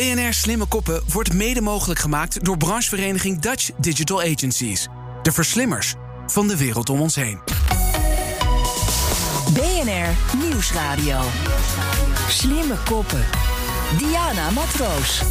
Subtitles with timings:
[0.00, 4.88] BNR Slimme Koppen wordt mede mogelijk gemaakt door branchevereniging Dutch Digital Agencies.
[5.22, 5.94] De verslimmers
[6.26, 7.40] van de wereld om ons heen.
[9.52, 11.20] BNR Nieuwsradio.
[12.28, 13.24] Slimme Koppen.
[13.98, 15.22] Diana Matroos.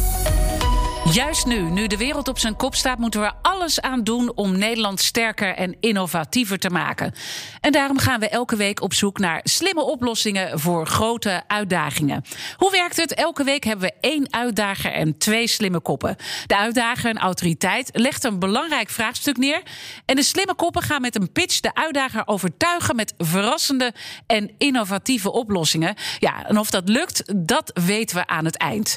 [1.04, 4.58] Juist nu, nu de wereld op zijn kop staat, moeten we alles aan doen om
[4.58, 7.14] Nederland sterker en innovatiever te maken.
[7.60, 12.24] En daarom gaan we elke week op zoek naar slimme oplossingen voor grote uitdagingen.
[12.56, 13.14] Hoe werkt het?
[13.14, 16.16] Elke week hebben we één uitdager en twee slimme koppen.
[16.46, 19.62] De uitdager, een autoriteit, legt een belangrijk vraagstuk neer.
[20.04, 23.92] En de slimme koppen gaan met een pitch de uitdager overtuigen met verrassende
[24.26, 25.94] en innovatieve oplossingen.
[26.18, 28.96] Ja, en of dat lukt, dat weten we aan het eind.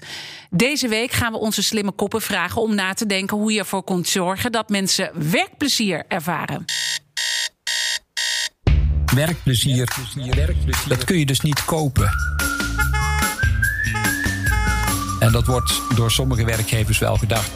[0.49, 3.83] Deze week gaan we onze slimme koppen vragen om na te denken hoe je ervoor
[3.83, 6.65] kunt zorgen dat mensen werkplezier ervaren.
[9.15, 9.87] Werkplezier,
[10.87, 12.09] dat kun je dus niet kopen.
[15.19, 17.51] En dat wordt door sommige werkgevers wel gedacht.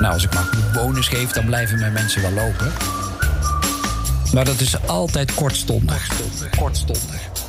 [0.00, 2.72] Nou, als ik maar een bonus geef, dan blijven mijn mensen wel lopen.
[4.32, 6.08] Maar dat is altijd kortstondig.
[6.58, 7.43] Kortstondig.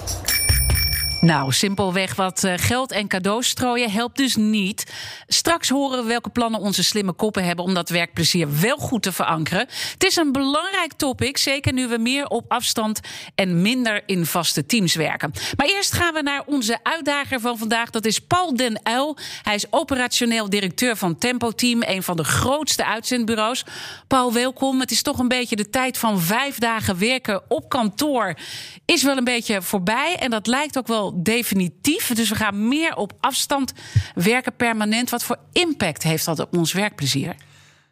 [1.26, 4.94] Nou, simpelweg wat eh, geld en cadeaus strooien helpt dus niet.
[5.28, 9.12] Straks horen we welke plannen onze slimme koppen hebben om dat werkplezier wel goed te
[9.12, 9.67] verankeren.
[9.92, 13.00] Het is een belangrijk topic, zeker nu we meer op afstand
[13.36, 15.32] en minder in vaste teams werken.
[15.58, 17.89] Maar eerst gaan we naar onze uitdager van vandaag.
[17.89, 19.17] Dat is Paul Den Uil.
[19.44, 23.64] Hij is operationeel directeur van Tempo Team, een van de grootste uitzendbureaus.
[24.08, 24.80] Paul, welkom.
[24.80, 28.38] Het is toch een beetje de tijd van vijf dagen werken op kantoor.
[28.86, 32.13] Is wel een beetje voorbij en dat lijkt ook wel definitief.
[32.13, 33.73] Dus we gaan meer op afstand
[34.16, 35.09] werken permanent.
[35.09, 37.35] Wat voor impact heeft dat op ons werkplezier?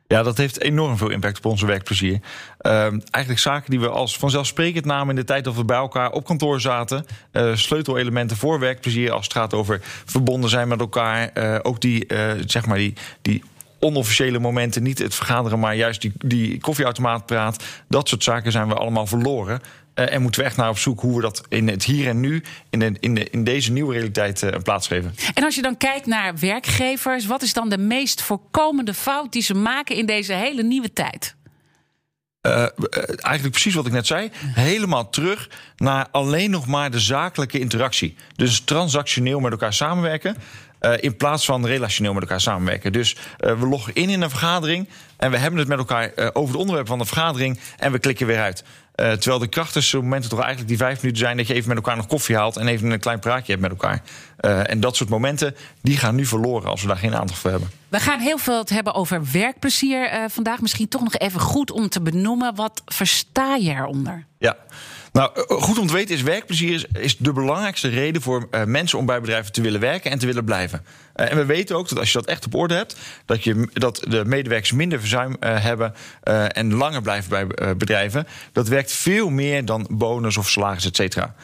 [0.08, 2.20] Ja, dat heeft enorm veel impact op onze werkplezier.
[2.62, 2.72] Uh,
[3.12, 6.26] eigenlijk zaken die we als vanzelfsprekend namen in de tijd dat we bij elkaar op
[6.26, 7.06] kantoor zaten.
[7.32, 11.32] Uh, sleutelelementen voor werkplezier als het gaat over verbonden zijn met elkaar.
[11.34, 12.06] Uh, ook die,
[12.46, 13.44] zeg maar die, die
[13.80, 17.64] onofficiële momenten, niet het vergaderen, maar juist die, die koffieautomaatpraat.
[17.88, 19.62] Dat soort zaken zijn we allemaal verloren.
[19.96, 22.20] Uh, en moeten we echt naar op zoek hoe we dat in het hier en
[22.20, 25.16] nu, in, de, in, de, in deze nieuwe realiteit, uh, plaatsgeven.
[25.34, 29.42] En als je dan kijkt naar werkgevers, wat is dan de meest voorkomende fout die
[29.42, 31.36] ze maken in deze hele nieuwe tijd?
[32.42, 32.68] Uh,
[33.06, 34.30] eigenlijk precies wat ik net zei.
[34.46, 38.16] Helemaal terug naar alleen nog maar de zakelijke interactie.
[38.36, 40.36] Dus transactioneel met elkaar samenwerken.
[40.82, 42.92] Uh, in plaats van relationeel met elkaar samenwerken.
[42.92, 46.60] Dus we loggen in in een vergadering en we hebben het met elkaar over het
[46.60, 48.64] onderwerp van de vergadering en we klikken weer uit.
[48.96, 51.96] Terwijl de krachtigste momenten toch eigenlijk die vijf minuten zijn dat je even met elkaar
[51.96, 54.02] nog koffie haalt en even een klein praatje hebt met elkaar.
[54.38, 57.72] En dat soort momenten die gaan nu verloren als we daar geen aandacht voor hebben.
[57.90, 60.62] We gaan heel veel het hebben over werkplezier vandaag.
[60.62, 62.56] Misschien toch nog even goed om te benoemen.
[62.56, 64.26] Wat versta je eronder?
[64.38, 64.58] Ja.
[65.12, 69.00] Nou, goed om te weten is werkplezier is, is de belangrijkste reden voor uh, mensen
[69.00, 70.86] om bij bedrijven te willen werken en te willen blijven.
[71.16, 72.96] Uh, en we weten ook dat als je dat echt op orde hebt,
[73.26, 75.94] dat, je, dat de medewerkers minder verzuim uh, hebben
[76.48, 78.28] en langer blijven bij bedrijven.
[78.52, 81.36] Dat werkt veel meer dan bonus of salaris, et cetera.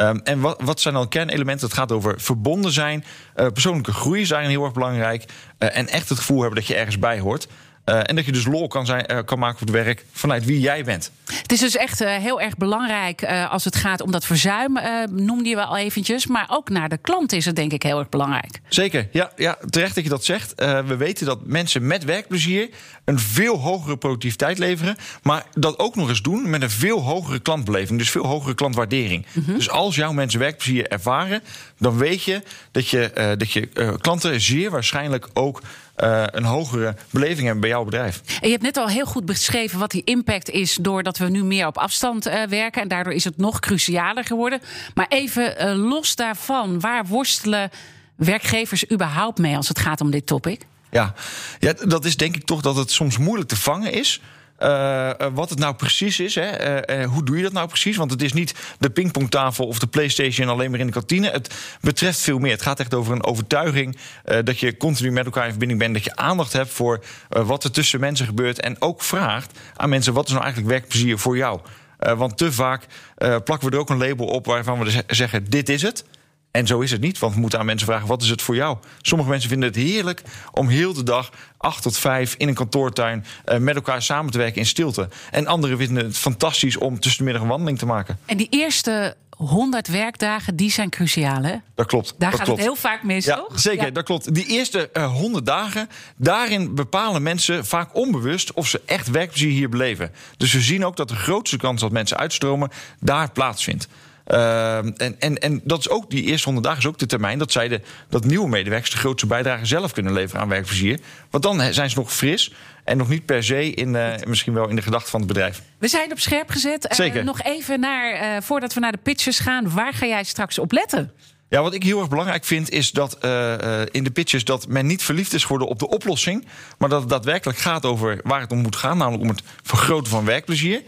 [0.00, 1.66] Um, en wat, wat, zijn dan kernelementen?
[1.66, 3.04] Het gaat over verbonden zijn.
[3.34, 5.24] persoonlijke groei zijn heel erg belangrijk.
[5.58, 7.48] en echt het gevoel hebben dat je ergens bij hoort.
[7.90, 10.44] Uh, en dat je dus lol kan, zijn, uh, kan maken op het werk vanuit
[10.44, 11.10] wie jij bent.
[11.24, 14.78] Het is dus echt uh, heel erg belangrijk als het gaat om dat verzuim,
[15.10, 16.26] noemde je wel al eventjes.
[16.26, 18.60] Maar ook naar de klant is het denk ik heel erg belangrijk.
[18.68, 20.52] Zeker, ja, ja terecht dat je dat zegt.
[20.86, 22.68] we weten dat mensen met werkplezier
[23.04, 24.96] een veel hogere productiviteit leveren.
[25.22, 27.98] Maar dat ook nog eens doen met een veel hogere klantbeleving.
[27.98, 29.26] Dus veel hogere klantwaardering.
[29.32, 29.54] Mm -hmm.
[29.54, 31.42] Dus als jouw mensen werkplezier ervaren,
[31.78, 33.68] dan weet je dat je, dat je
[34.00, 35.60] klanten zeer waarschijnlijk ook
[36.02, 38.22] uh, een hogere beleving hebben bij jouw bedrijf.
[38.26, 41.44] En je hebt net al heel goed beschreven wat die impact is doordat we nu
[41.44, 42.82] meer op afstand uh, werken.
[42.82, 44.60] En daardoor is het nog crucialer geworden.
[44.94, 47.70] Maar even uh, los daarvan, waar worstelen
[48.16, 50.60] werkgevers überhaupt mee als het gaat om dit topic?
[50.90, 51.14] Ja.
[51.58, 54.20] ja, dat is denk ik toch dat het soms moeilijk te vangen is.
[54.62, 56.34] Uh, wat het nou precies is.
[56.34, 56.98] Hè?
[57.00, 57.96] Uh, hoe doe je dat nou precies?
[57.96, 61.30] Want het is niet de pingpongtafel of de PlayStation alleen maar in de kantine.
[61.30, 62.52] Het betreft veel meer.
[62.52, 63.96] Het gaat echt over een overtuiging
[64.44, 65.94] dat je continu met elkaar in verbinding bent.
[65.94, 68.60] Dat je aandacht hebt voor wat er tussen mensen gebeurt.
[68.60, 71.60] En ook vraagt aan mensen: wat is nou eigenlijk werkplezier voor jou?
[71.98, 72.86] want te vaak
[73.16, 76.04] plakken we er ook een label op waarvan we zeggen: dit is het.
[76.50, 78.54] En zo is het niet, want we moeten aan mensen vragen: wat is het voor
[78.54, 78.78] jou?
[79.02, 83.24] Sommige mensen vinden het heerlijk om heel de dag, acht tot vijf, in een kantoortuin
[83.46, 85.08] uh, met elkaar samen te werken in stilte.
[85.30, 88.18] En anderen vinden het fantastisch om tussen de middag een wandeling te maken.
[88.26, 91.54] En die eerste 100 werkdagen, die zijn cruciaal, hè?
[91.74, 92.14] Dat klopt.
[92.18, 92.60] Daar dat gaat klopt.
[92.60, 93.60] het heel vaak mis, ja, toch?
[93.60, 93.90] Zeker, ja.
[93.90, 94.34] dat klopt.
[94.34, 99.68] Die eerste uh, 100 dagen, daarin bepalen mensen vaak onbewust of ze echt werkplezier hier
[99.68, 100.12] beleven.
[100.36, 103.88] Dus we zien ook dat de grootste kans dat mensen uitstromen daar plaatsvindt.
[104.30, 107.38] Ehm, en, en, en dat is ook, die eerste 100 dagen is ook de termijn
[107.38, 111.00] dat zij de, dat nieuwe medewerkers de grootste bijdrage zelf kunnen leveren aan werkplezier.
[111.30, 112.52] Want dan zijn ze nog fris
[112.84, 115.62] en nog niet per se in, uh, misschien wel in de gedachte van het bedrijf.
[115.78, 116.84] We zijn op scherp gezet.
[116.84, 117.24] Uh, Zeker.
[117.24, 120.72] nog even naar, uh, voordat we naar de pitches gaan, waar ga jij straks op
[120.72, 121.12] letten?
[121.48, 123.54] Ja, wat ik heel erg belangrijk vind, is dat uh,
[123.90, 126.46] in de pitches dat men niet verliefd is geworden op de oplossing,
[126.78, 130.10] maar dat het daadwerkelijk gaat over waar het om moet gaan, namelijk om het vergroten
[130.10, 130.82] van werkplezier.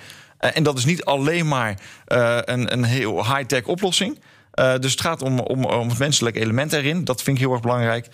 [0.44, 4.20] Uh, en dat is niet alleen maar een, een heel high-tech oplossing.
[4.54, 7.04] dus het gaat om, om, om het menselijke element erin.
[7.04, 8.06] Dat vind ik heel erg belangrijk.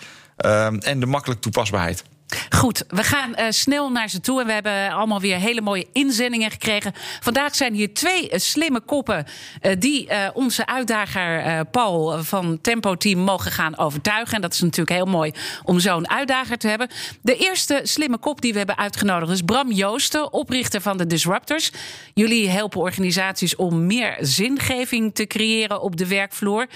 [0.81, 2.05] en de makkelijk toepasbaarheid.
[2.49, 4.41] Goed, we gaan uh, snel naar ze toe.
[4.41, 6.93] En we hebben allemaal weer hele mooie inzendingen gekregen.
[7.21, 9.27] Vandaag zijn hier twee uh, slimme koppen.
[9.63, 14.35] Uh, die onze uitdager Paul van Tempo Team mogen gaan overtuigen.
[14.35, 15.33] En dat is natuurlijk heel mooi
[15.65, 16.89] om zo'n uitdager te hebben.
[17.23, 21.71] De eerste slimme kop die we hebben uitgenodigd is Bram Joosten, oprichter van de Disruptors.
[22.15, 26.67] Jullie helpen organisaties om meer zingeving te creëren op de werkvloer.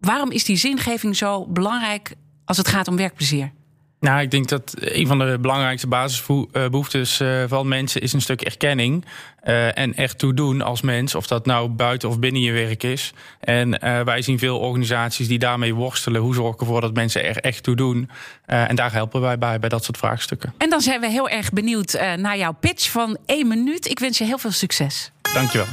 [0.00, 2.14] Waarom is die zingeving zo belangrijk
[2.44, 3.52] als het gaat om werkplezier?
[4.00, 8.40] Nou, ik denk dat een van de belangrijkste basisbehoeftes eh, van mensen is een stuk
[8.40, 9.04] erkenning.
[9.44, 13.12] Uh, en echt toedoen als mens, of dat nou buiten of binnen je werk is.
[13.40, 16.20] En uh, wij zien veel organisaties die daarmee worstelen.
[16.20, 18.10] Hoe zorg ik ervoor dat mensen er echt toe doen?
[18.46, 20.54] en daar helpen wij bij, bij dat soort vraagstukken.
[20.58, 23.90] En dan zijn we heel erg benieuwd naar jouw pitch van één minuut.
[23.90, 25.10] Ik wens je heel veel succes.
[25.34, 25.66] Dankjewel.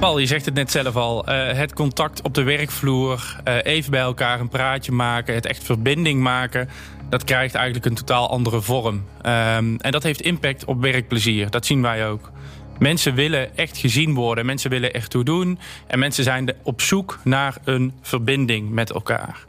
[0.00, 1.28] Paul, je zegt het net zelf al.
[1.28, 5.64] Uh, het contact op de werkvloer, uh, even bij elkaar een praatje maken, het echt
[5.64, 6.68] verbinding maken.
[7.10, 8.94] Dat krijgt eigenlijk een totaal andere vorm.
[8.94, 11.50] Um, en dat heeft impact op werkplezier.
[11.50, 12.30] Dat zien wij ook.
[12.78, 15.58] Mensen willen echt gezien worden, mensen willen echt toe doen.
[15.86, 19.44] En mensen zijn op zoek naar een verbinding met elkaar.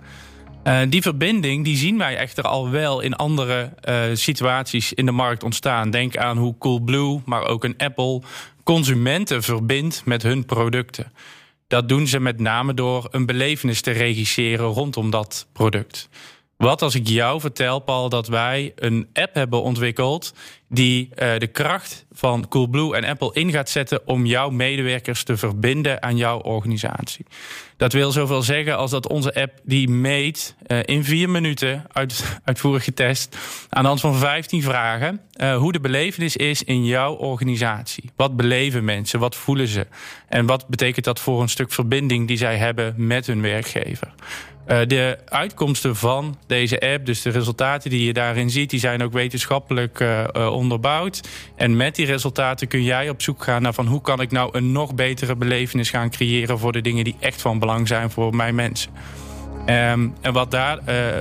[0.63, 5.11] Uh, die verbinding die zien wij echter al wel in andere uh, situaties in de
[5.11, 5.89] markt ontstaan.
[5.89, 8.21] Denk aan hoe Coolblue, maar ook een Apple
[8.63, 11.11] consumenten verbindt met hun producten.
[11.67, 16.09] Dat doen ze met name door een belevenis te regisseren rondom dat product.
[16.61, 20.33] Wat als ik jou vertel, Paul, dat wij een app hebben ontwikkeld
[20.69, 25.37] die uh, de kracht van Coolblue en Apple in gaat zetten om jouw medewerkers te
[25.37, 27.25] verbinden aan jouw organisatie.
[27.77, 32.39] Dat wil zoveel zeggen als dat onze app die meet uh, in vier minuten, uit,
[32.43, 33.37] uitvoerig getest,
[33.69, 38.11] aan de hand van 15 vragen, uh, hoe de belevenis is in jouw organisatie.
[38.15, 39.19] Wat beleven mensen?
[39.19, 39.87] Wat voelen ze?
[40.27, 44.13] En wat betekent dat voor een stuk verbinding die zij hebben met hun werkgever?
[44.67, 49.03] Uh, de uitkomsten van deze app, dus de resultaten die je daarin ziet, die zijn
[49.03, 51.21] ook wetenschappelijk uh, uh, onderbouwd.
[51.55, 54.57] En met die resultaten kun jij op zoek gaan naar van hoe kan ik nou
[54.57, 58.35] een nog betere belevenis gaan creëren voor de dingen die echt van belang zijn voor
[58.35, 58.91] mijn mensen.
[59.59, 60.79] Um, en wat daar,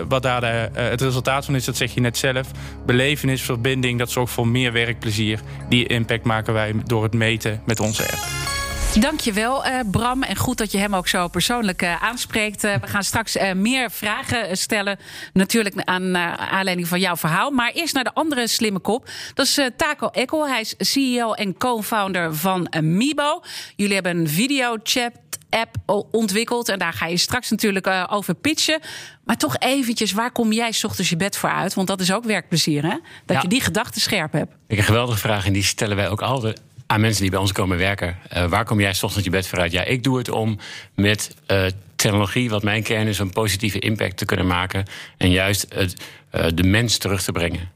[0.08, 2.50] wat daar het resultaat van is, dat zeg je net zelf.
[2.86, 5.40] Belevenis, verbinding, dat zorgt voor meer werkplezier.
[5.68, 8.59] Die impact maken wij door het meten met onze app.
[8.98, 10.22] Dankjewel, uh, Bram.
[10.22, 12.64] En goed dat je hem ook zo persoonlijk uh, aanspreekt.
[12.64, 14.98] Uh, we gaan straks meer vragen stellen.
[15.32, 17.50] Natuurlijk aan aanleiding van jouw verhaal.
[17.50, 19.08] Maar eerst naar de andere slimme kop.
[19.34, 20.48] Dat is Taco Eckel.
[20.48, 23.42] Hij is CEO en co-founder van Mibo.
[23.76, 25.12] Jullie hebben een videochat
[25.50, 25.76] app
[26.10, 26.68] ontwikkeld.
[26.68, 28.80] En daar ga je straks natuurlijk over pitchen.
[29.24, 31.74] Maar toch eventjes, waar kom jij s ochtends je bed voor uit?
[31.74, 32.96] Want dat is ook werkplezier, hè?
[33.26, 33.42] Dat ja.
[33.42, 34.52] je die gedachten scherp hebt.
[34.66, 36.60] Ik een geweldige vraag en die stellen wij ook altijd
[36.90, 38.18] aan mensen die bij ons komen werken.
[38.36, 39.72] Uh, waar kom jij s ochtends je bed voor uit?
[39.72, 40.58] Ja, ik doe het om
[40.94, 41.64] met uh,
[41.96, 44.84] technologie, wat mijn kern is, een positieve impact te kunnen maken.
[45.16, 45.96] En juist het,
[46.32, 47.70] uh, de mens terug te brengen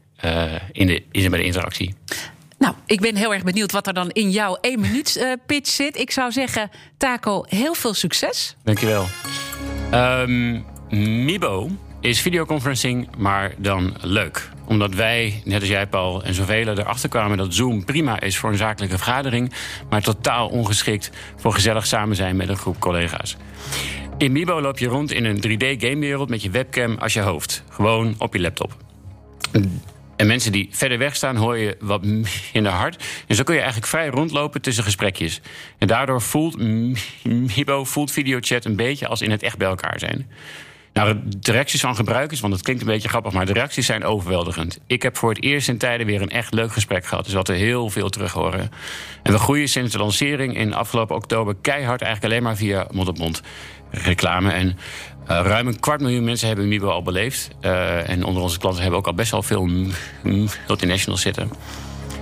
[0.71, 1.95] in, de, in bij de interactie.
[2.57, 5.99] Nou, ik ben heel erg benieuwd wat er dan in jouw één minuut pitch zit.
[5.99, 8.55] Ik zou zeggen, Taco, heel veel succes.
[8.63, 9.05] Dankjewel.
[9.93, 10.65] Um,
[11.25, 11.69] Mibo
[12.01, 14.49] is videoconferencing, maar dan leuk.
[14.67, 18.49] Omdat wij, net als jij Paul en zoveel erachter kwamen dat Zoom prima is voor
[18.49, 19.53] een zakelijke vergadering,
[19.89, 23.37] maar totaal ongeschikt voor gezellig samen zijn met een groep collega's.
[24.17, 27.63] In Mibo loop je rond in een 3D-gamewereld met je webcam als je hoofd.
[27.69, 28.77] Gewoon op je laptop.
[30.15, 32.03] En mensen die verder weg staan, hoor je wat
[32.53, 33.03] minder hard.
[33.27, 35.41] En zo kun je eigenlijk vrij rondlopen tussen gesprekjes.
[35.77, 36.57] En daardoor voelt
[37.23, 40.29] Mibo, voelt videochat een beetje als in het echt bij elkaar zijn.
[40.95, 44.03] Nou, de reacties van gebruikers, want het klinkt een beetje grappig, maar de reacties zijn
[44.03, 44.79] overweldigend.
[44.87, 47.25] Ik heb voor het eerst in tijden weer een echt leuk gesprek gehad.
[47.25, 48.71] Dus wat er heel veel terug horen.
[49.23, 53.41] En we groeien sinds de lancering in afgelopen oktober keihard, eigenlijk alleen maar via mond-op-mond
[53.91, 54.51] reclame.
[54.51, 54.75] En uh,
[55.25, 57.49] ruim een kwart miljoen mensen hebben Mibo al beleefd.
[57.61, 59.69] Uh, en onder onze klanten hebben ook al best wel veel
[60.67, 61.51] multinationals zitten.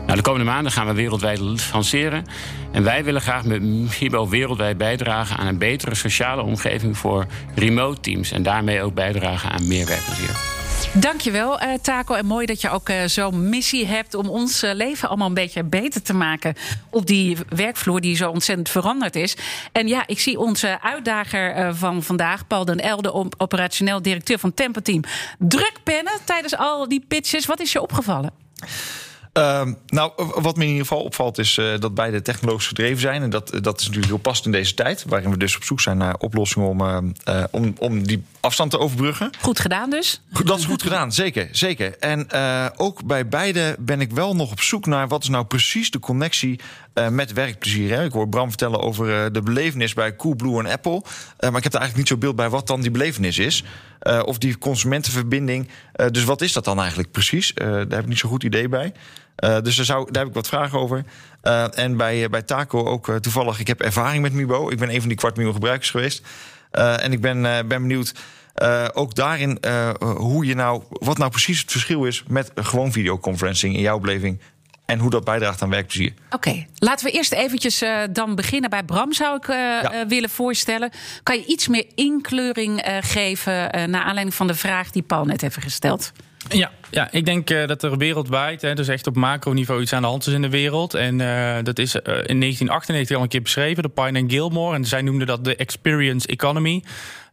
[0.05, 1.39] Nou, de komende maanden gaan we wereldwijd
[1.74, 2.25] lanceren.
[2.72, 8.00] En wij willen graag met Mibo wereldwijd bijdragen aan een betere sociale omgeving voor remote
[8.00, 8.31] teams.
[8.31, 10.51] En daarmee ook bijdragen aan meer werkplezier.
[10.93, 12.13] Dankjewel, uh, Taco.
[12.13, 15.33] En mooi dat je ook uh, zo'n missie hebt om ons uh, leven allemaal een
[15.33, 16.55] beetje beter te maken
[16.89, 19.38] op die werkvloer die zo ontzettend veranderd is.
[19.72, 24.81] En ja, ik zie onze uitdager van vandaag, Paul den Elde, operationeel directeur van Tempo
[24.81, 25.03] Team,
[25.39, 27.45] druk pennen tijdens al die pitches.
[27.45, 28.31] Wat is je opgevallen?
[29.38, 33.22] Uh, nou, wat me in ieder geval opvalt is uh, dat beide technologisch gedreven zijn.
[33.22, 35.06] En dat, dat is natuurlijk heel passend in deze tijd.
[35.08, 38.80] Waarin we dus op zoek zijn naar oplossingen om, uh, om, om die afstand te
[38.80, 39.30] overbruggen.
[39.42, 40.22] Goed gedaan dus?
[40.44, 41.48] Dat is goed gedaan, zeker.
[41.52, 41.98] zeker.
[42.00, 42.28] En
[42.78, 45.08] ook bij beide ben ik wel nog op zoek naar...
[45.08, 46.60] wat is nou precies de connectie
[47.10, 47.96] met werkplezier.
[47.96, 48.04] Hè?
[48.04, 51.02] Ik hoor Bram vertellen over de belevenis bij Coolblue en Apple.
[51.40, 53.63] maar ik heb er eigenlijk niet zo beeld bij wat dan die belevenis is.
[54.25, 55.70] of die consumentenverbinding.
[56.12, 57.54] dus wat is dat dan eigenlijk precies?
[57.54, 58.94] daar heb ik niet zo'n goed idee bij.
[59.38, 61.04] Uh, dus daar, zou, daar heb ik wat vragen over.
[61.44, 64.70] Uh, en bij, bij Taco ook uh, toevallig, ik heb ervaring met Mibo.
[64.70, 66.25] Ik ben een van die kwart miljoen gebruikers geweest.
[66.72, 68.13] en ik ben, ben benieuwd
[68.94, 69.60] ook daarin
[70.00, 74.40] hoe je nou, wat nou precies het verschil is met gewoon videoconferencing in jouw beleving.
[74.86, 76.13] En hoe dat bijdraagt aan werkplezier.
[76.25, 76.68] Oké, okay.
[76.75, 80.08] laten we eerst eventjes dan beginnen bij Bram, zou ik ja.
[80.08, 80.92] willen voorstellen.
[81.24, 83.54] Kan je iets meer inkleuring geven
[83.90, 86.12] naar aanleiding van de vraag die Paul net heeft gesteld?
[86.50, 90.02] Ja, ja, ik denk uh, dat er wereldwijd, hè, dus echt op macroniveau, iets aan
[90.02, 90.94] de hand is in de wereld.
[90.94, 94.76] En uh, dat is uh, in 1998 al een keer beschreven, de Pine en Gilmore.
[94.76, 96.84] En zij noemden dat de experience economy.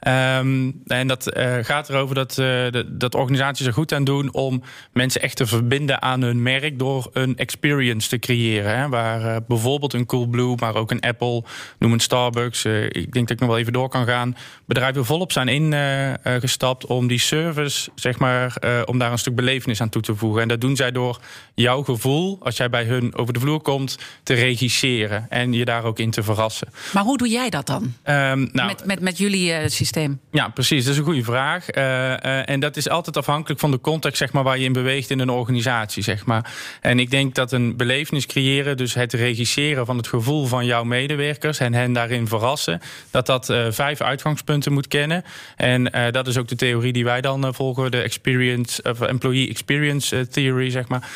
[0.09, 4.63] Um, en dat uh, gaat erover dat, uh, dat organisaties er goed aan doen om
[4.93, 8.79] mensen echt te verbinden aan hun merk door een experience te creëren.
[8.79, 11.45] Hè, waar uh, bijvoorbeeld een Coolblue, maar ook een Apple,
[11.79, 12.65] noem een Starbucks.
[12.65, 14.37] ik denk dat ik nog wel even door kan gaan.
[14.65, 19.89] Bedrijven volop zijn ingestapt om die service, zeg maar, om daar een stuk belevenis aan
[19.89, 20.43] toe te voegen.
[20.43, 21.21] En dat doen zij door
[21.55, 25.85] jouw gevoel, als jij bij hun over de vloer komt, te regisseren en je daar
[25.85, 26.69] ook in te verrassen.
[26.93, 27.83] Maar hoe doe jij dat dan?
[27.83, 29.89] Um, nou, met, met, met jullie systeem?
[30.31, 30.85] Ja, precies.
[30.85, 31.75] Dat is een goede vraag.
[31.75, 34.73] Uh, uh, en dat is altijd afhankelijk van de context zeg maar, waar je in
[34.73, 36.03] beweegt in een organisatie.
[36.03, 36.53] Zeg maar.
[36.81, 40.85] En ik denk dat een belevenis creëren, dus het regisseren van het gevoel van jouw
[40.85, 42.81] medewerkers en hen daarin verrassen,
[43.11, 45.25] dat dat uh, vijf uitgangspunten moet kennen.
[45.57, 50.29] En dat is ook de theorie die wij dan volgen, de experience, of employee experience
[50.29, 50.71] theory.
[50.71, 51.09] Zeg maar.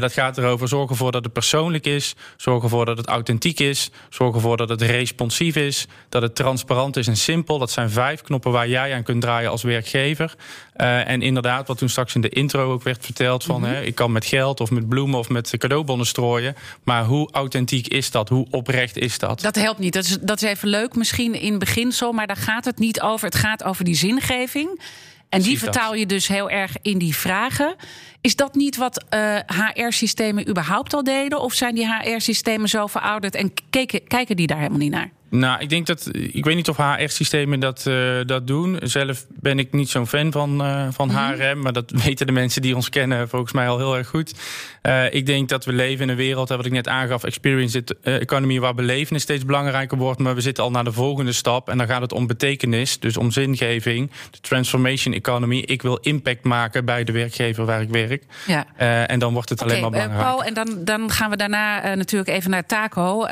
[0.00, 3.90] dat gaat erover zorgen ervoor dat het persoonlijk is, zorgen ervoor dat het authentiek is,
[4.08, 7.58] zorgen ervoor dat het responsief is, dat het transparant is en simpel.
[7.58, 10.34] Dat zijn vijf knoppen waar jij aan kunt draaien als werkgever.
[10.76, 13.74] Uh, en inderdaad, wat toen straks in de intro ook werd verteld: van mm-hmm.
[13.74, 16.54] hè, ik kan met geld of met bloemen of met cadeaubonnen strooien.
[16.84, 18.28] Maar hoe authentiek is dat?
[18.28, 19.40] Hoe oprecht is dat?
[19.40, 19.92] Dat helpt niet.
[19.92, 23.26] Dat is, dat is even leuk misschien in beginsel, maar daar gaat het niet over.
[23.26, 24.80] Het gaat over die zingeving.
[25.28, 27.74] En die vertaal je dus heel erg in die vragen.
[28.20, 31.40] Is dat niet wat uh, HR-systemen überhaupt al deden?
[31.40, 35.10] Of zijn die HR-systemen zo verouderd en keken, kijken die daar helemaal niet naar?
[35.30, 36.08] Nou, ik denk dat.
[36.12, 38.78] Ik weet niet of HR-systemen dat, uh, dat doen.
[38.82, 41.40] Zelf ben ik niet zo'n fan van, uh, van mm -hmm.
[41.40, 41.60] HRM.
[41.60, 44.34] Maar dat weten de mensen die ons kennen volgens mij al heel erg goed.
[44.82, 48.60] Uh, ik denk dat we leven in een wereld, wat ik net aangaf, experience economy,
[48.60, 50.20] waar belevenis steeds belangrijker wordt.
[50.20, 51.68] Maar we zitten al naar de volgende stap.
[51.68, 54.10] En dan gaat het om betekenis, dus om zingeving.
[54.30, 55.58] De transformation economy.
[55.58, 58.24] Ik wil impact maken bij de werkgever waar ik werk.
[58.46, 58.66] Ja.
[59.06, 60.26] en dan wordt het alleen maar belangrijker.
[60.26, 63.26] Paul, en dan, dan gaan we daarna natuurlijk even naar Taco.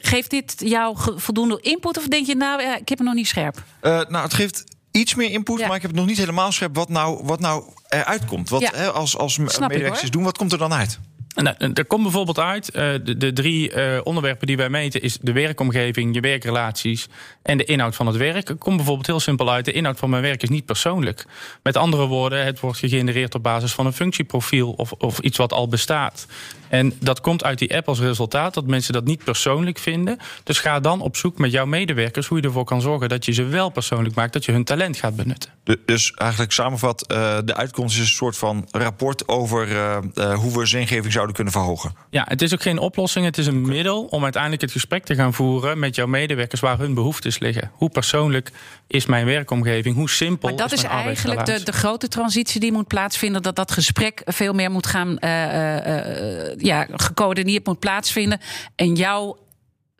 [0.00, 1.98] geeft dit jouw voldoende input?
[1.98, 3.62] Of denk je, nou, ik heb het nog niet scherp?
[3.82, 6.74] Uh, nou, het geeft iets meer input, maar ik heb het nog niet helemaal scherp
[6.74, 8.48] wat nou, wat nou eruit komt.
[8.48, 8.70] Wat ja.
[8.74, 10.98] hè, als, als medewerkers doen, wat komt er dan uit?
[11.42, 15.02] Nou, er komt bijvoorbeeld uit, uh, de, de, drie uh, onderwerpen die wij meten...
[15.02, 17.08] is de werkomgeving, je werkrelaties
[17.42, 18.48] en de inhoud van het werk.
[18.48, 21.24] Er komt bijvoorbeeld heel simpel uit, de inhoud van mijn werk is niet persoonlijk.
[21.62, 24.72] Met andere woorden, het wordt gegenereerd op basis van een functieprofiel...
[24.72, 26.26] of, of iets wat al bestaat.
[26.68, 30.18] En dat komt uit die app als resultaat dat mensen dat niet persoonlijk vinden.
[30.42, 33.32] Dus ga dan op zoek met jouw medewerkers hoe je ervoor kan zorgen dat je
[33.32, 35.50] ze wel persoonlijk maakt, dat je hun talent gaat benutten.
[35.84, 39.68] dus eigenlijk samenvat, uh, de uitkomst is een soort van rapport over
[40.34, 41.94] hoe we zingeving zouden kunnen verhogen.
[42.10, 43.74] Ja, het is ook geen oplossing, het is een okay.
[43.74, 47.70] middel om uiteindelijk het gesprek te gaan voeren met jouw medewerkers waar hun behoeftes liggen.
[47.72, 48.50] Hoe persoonlijk
[48.86, 49.94] is mijn werkomgeving?
[49.94, 53.56] Hoe simpel maar dat is, is eigenlijk de, de, grote transitie die moet plaatsvinden, dat
[53.56, 55.16] dat gesprek veel meer moet gaan
[56.58, 58.40] ja, gecoördineerd moet plaatsvinden.
[58.74, 59.38] En jouw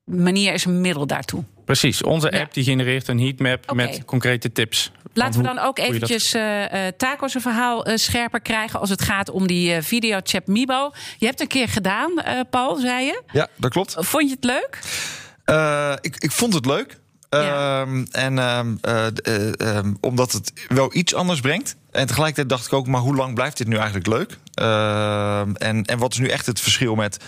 [0.05, 1.45] manier is een middel daartoe.
[1.65, 3.87] Precies, onze app die genereert een heatmap okay.
[3.87, 4.93] met concrete tips.
[5.17, 9.31] Laten we dan ook eventjes uh, uh, Taco's verhaal uh, scherper krijgen als het gaat
[9.31, 10.93] om die videochat Mibo.
[11.19, 12.13] Je hebt een keer gedaan,
[12.51, 13.23] Paul, zei je?
[13.33, 13.95] Ja, dat klopt.
[13.99, 14.79] Vond je het leuk?
[16.01, 16.99] ik, ik vond het leuk.
[17.31, 17.81] Ja.
[17.81, 21.77] Um, en um, uh, um, omdat het wel iets anders brengt.
[21.91, 24.39] En tegelijkertijd dacht ik ook, maar hoe lang blijft dit nu eigenlijk leuk?
[25.59, 27.25] en, en wat is nu echt het verschil met,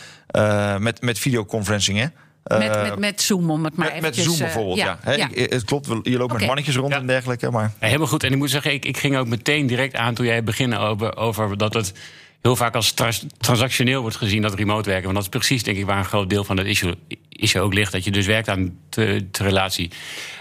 [0.79, 1.99] met, met videoconferencing?
[1.99, 2.07] Hè?
[2.49, 4.99] Met, met, met Zoom, om het maar met, met eventjes, Zoom eh, bijvoorbeeld, ja.
[5.01, 5.29] Hè, ja.
[5.33, 7.51] ik- het klopt, je loopt met mannetjes rond en dergelijke.
[7.51, 8.25] Maar helemaal goed.
[8.25, 11.17] En ik moet zeggen, ik, ik ging ook meteen direct aan toen jij begint over,
[11.17, 11.93] over dat het
[12.43, 15.13] heel vaak als trans- transactioneel wordt gezien, dat remote werken.
[15.13, 16.95] Want dat is precies, denk ik, waar een groot deel van het issue,
[17.29, 17.93] issue ook ligt.
[17.93, 19.91] Dat je dus werkt aan de, relatie.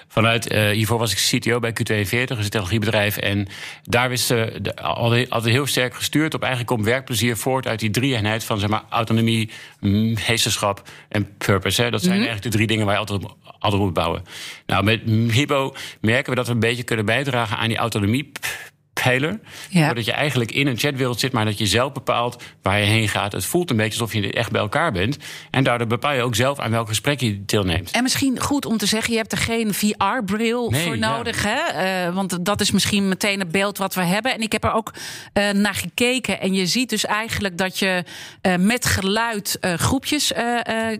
[0.08, 3.18] Vanuit, eh, hiervoor was ik CTO bij Q42, een technologiebedrijf.
[3.18, 3.48] En
[3.84, 8.44] daar wisten de, altijd, heel sterk gestuurd op eigenlijk om werkplezier voort uit die drie-eenheid
[8.44, 9.50] van zeg maar, autonomie,
[9.80, 11.82] mm, meesterschap en purpose.
[11.82, 11.90] Hè.
[11.92, 14.24] Dat zijn eigenlijk de drie dingen waar je altijd, op- altijd moet bouwen.
[14.66, 15.02] Nou, met
[15.32, 18.32] Hibo merken we dat we een beetje kunnen bijdragen aan die autonomie.
[19.04, 19.40] Pijler.
[19.70, 19.86] Ja.
[19.86, 23.10] Doordat je eigenlijk in een chatwereld zit, maar dat je zelf bepaalt waar je heen
[23.10, 23.32] gaat.
[23.32, 25.18] Het voelt een beetje alsof je echt bij elkaar bent.
[25.52, 27.92] En daardoor bepaal je ook zelf aan welk gesprek je deelneemt.
[27.92, 31.16] En misschien goed om te zeggen, je hebt er geen VR-bril Nee, voor ja.
[31.16, 31.44] nodig.
[31.44, 31.56] Hè?
[31.56, 34.34] Eh, want dat is misschien meteen het beeld wat we hebben.
[34.34, 34.94] En ik heb er ook
[35.34, 36.40] eh, naar gekeken.
[36.42, 38.04] En je ziet dus eigenlijk dat je
[38.42, 40.32] eh, met geluid groepjes...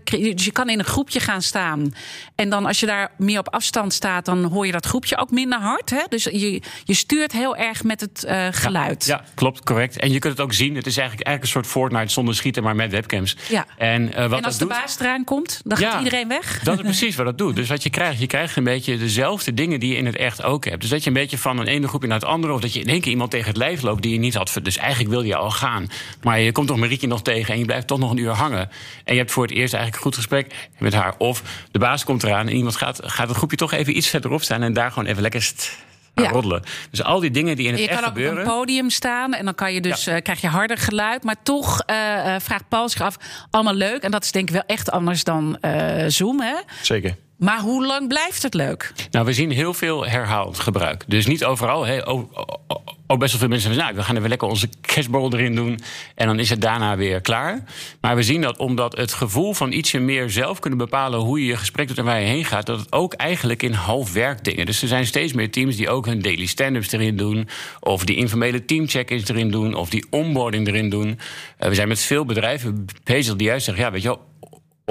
[0.04, 1.94] dus je kan in een groepje gaan staan.
[2.36, 4.26] En dan als je daar meer op afstand staat...
[4.26, 5.90] dan hoor je dat groepje ook minder hard.
[5.90, 6.04] Hè?
[6.10, 9.06] Dus je, je stuurt heel erg met het eh, geluid.
[9.06, 10.00] Ja, klopt, correct.
[10.00, 10.76] En je kunt het ook zien.
[10.76, 13.36] Het is eigenlijk, eigenlijk een soort Fortnite zonder schieten, maar met webcams.
[13.50, 13.66] Ja.
[13.78, 15.98] En, eh, wat en als dat de doet, baas eraan komt, dan gaat Ja.
[15.98, 16.60] iedereen weg.
[16.64, 17.56] Dat is precies wat dat doet.
[17.56, 20.44] Dus wat je krijgt, je krijgt een beetje dezelfde dingen die je in het echt
[20.44, 20.82] ook hebt.
[20.82, 22.80] Dus dat je een beetje van een ene groepje naar het andere, of dat je
[22.80, 24.60] in één keer iemand tegen het lijf loopt die je niet had.
[24.64, 25.88] Dus eigenlijk wil je al gaan.
[26.24, 28.70] Maar je komt toch Marietje nog tegen en je blijft toch nog een uur hangen.
[29.04, 31.14] En je hebt voor het eerst eigenlijk een goed gesprek met haar.
[31.18, 31.42] Of
[31.72, 34.62] de baas komt eraan en iemand gaat, gaat het groepje toch even iets verderop staan
[34.62, 35.78] en daar gewoon even lekker st-
[36.24, 36.30] Ja.
[36.30, 36.64] roddelen.
[36.90, 38.46] Dus al die dingen die in het Je echt kan ook op gebeuren.
[38.46, 41.24] een podium staan en dan kan je dus, eh, krijg je harder geluid.
[41.24, 43.18] Maar toch eh, eh, vraagt Paul zich af,
[43.50, 44.02] allemaal leuk.
[44.04, 46.42] En dat is denk ik wel echt anders dan eh, Zoom.
[46.42, 46.56] Hè?
[46.82, 47.16] zeker.
[47.38, 48.94] Maar hoe lang blijft het leuk?
[49.12, 51.04] Nou, we zien heel veel herhaald gebruik.
[51.08, 51.86] Dus niet overal.
[51.86, 52.08] Hè.
[52.08, 52.30] Ook,
[52.68, 55.56] ook- ook best wel veel mensen zeggen, nou, we gaan even lekker onze cashborrel erin
[55.56, 55.80] doen.
[56.16, 57.64] En dan is het daarna weer klaar.
[58.02, 61.46] Maar we zien dat omdat het gevoel van ietsje meer zelf kunnen bepalen hoe je
[61.46, 64.66] je gesprek doet en waar je heen gaat, dat het ook eigenlijk in half werkdingen.
[64.66, 67.48] Dus er zijn steeds meer teams die ook hun daily stand-ups erin doen.
[67.80, 69.74] Of die informele teamcheck-ins erin doen.
[69.74, 71.20] Of die onboarding erin doen.
[71.58, 74.26] Eh, we zijn met veel bedrijven bezig die juist zeggen, ja, weet je wel.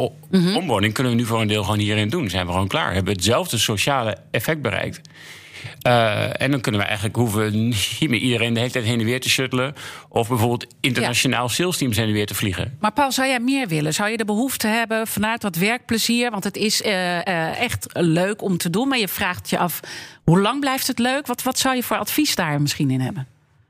[0.00, 0.14] O-
[0.56, 2.30] Onboarding kunnen we nu voor een deel gewoon hierin doen.
[2.30, 2.86] Zijn we gewoon klaar.
[2.86, 5.00] Hebben we hetzelfde sociale effect bereikt.
[5.82, 9.04] Eh, en dan kunnen we eigenlijk hoeven niet meer iedereen de hele tijd heen en
[9.04, 9.74] weer te shuttelen.
[10.08, 12.76] Of bijvoorbeeld internationaal sales teams heen en weer te vliegen.
[12.80, 13.94] Maar Paul, zou jij meer willen?
[13.94, 16.30] Zou je de behoefte hebben vanuit wat werkplezier?
[16.30, 18.88] Want het is eh, eh, echt leuk om te doen.
[18.88, 19.80] Maar je vraagt je af,
[20.24, 21.26] hoe lang blijft het leuk?
[21.26, 23.26] Wat, wat zou je voor advies daar misschien in hebben?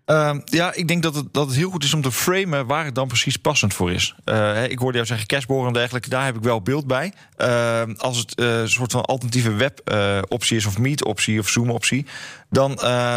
[0.07, 2.85] Ehm, ja, ik denk dat het, dat het heel goed is om te framen waar
[2.85, 4.15] het dan precies passend voor is.
[4.25, 7.13] Eh, ik hoorde jou zeggen cashboren en dergelijke, daar heb ik wel beeld bij.
[7.37, 12.07] Ehm, als het eh, een soort van alternatieve web-optie is, of meet-optie of Zoom-optie,
[12.51, 13.17] dan uh,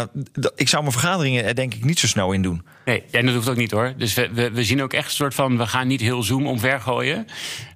[0.56, 2.62] ik zou mijn vergaderingen er denk ik niet zo snel in doen.
[2.84, 3.94] Nee, en dat hoeft ook niet hoor.
[3.96, 6.46] Dus we, we, we zien ook echt een soort van, we gaan niet heel Zoom
[6.46, 7.16] omvergooien.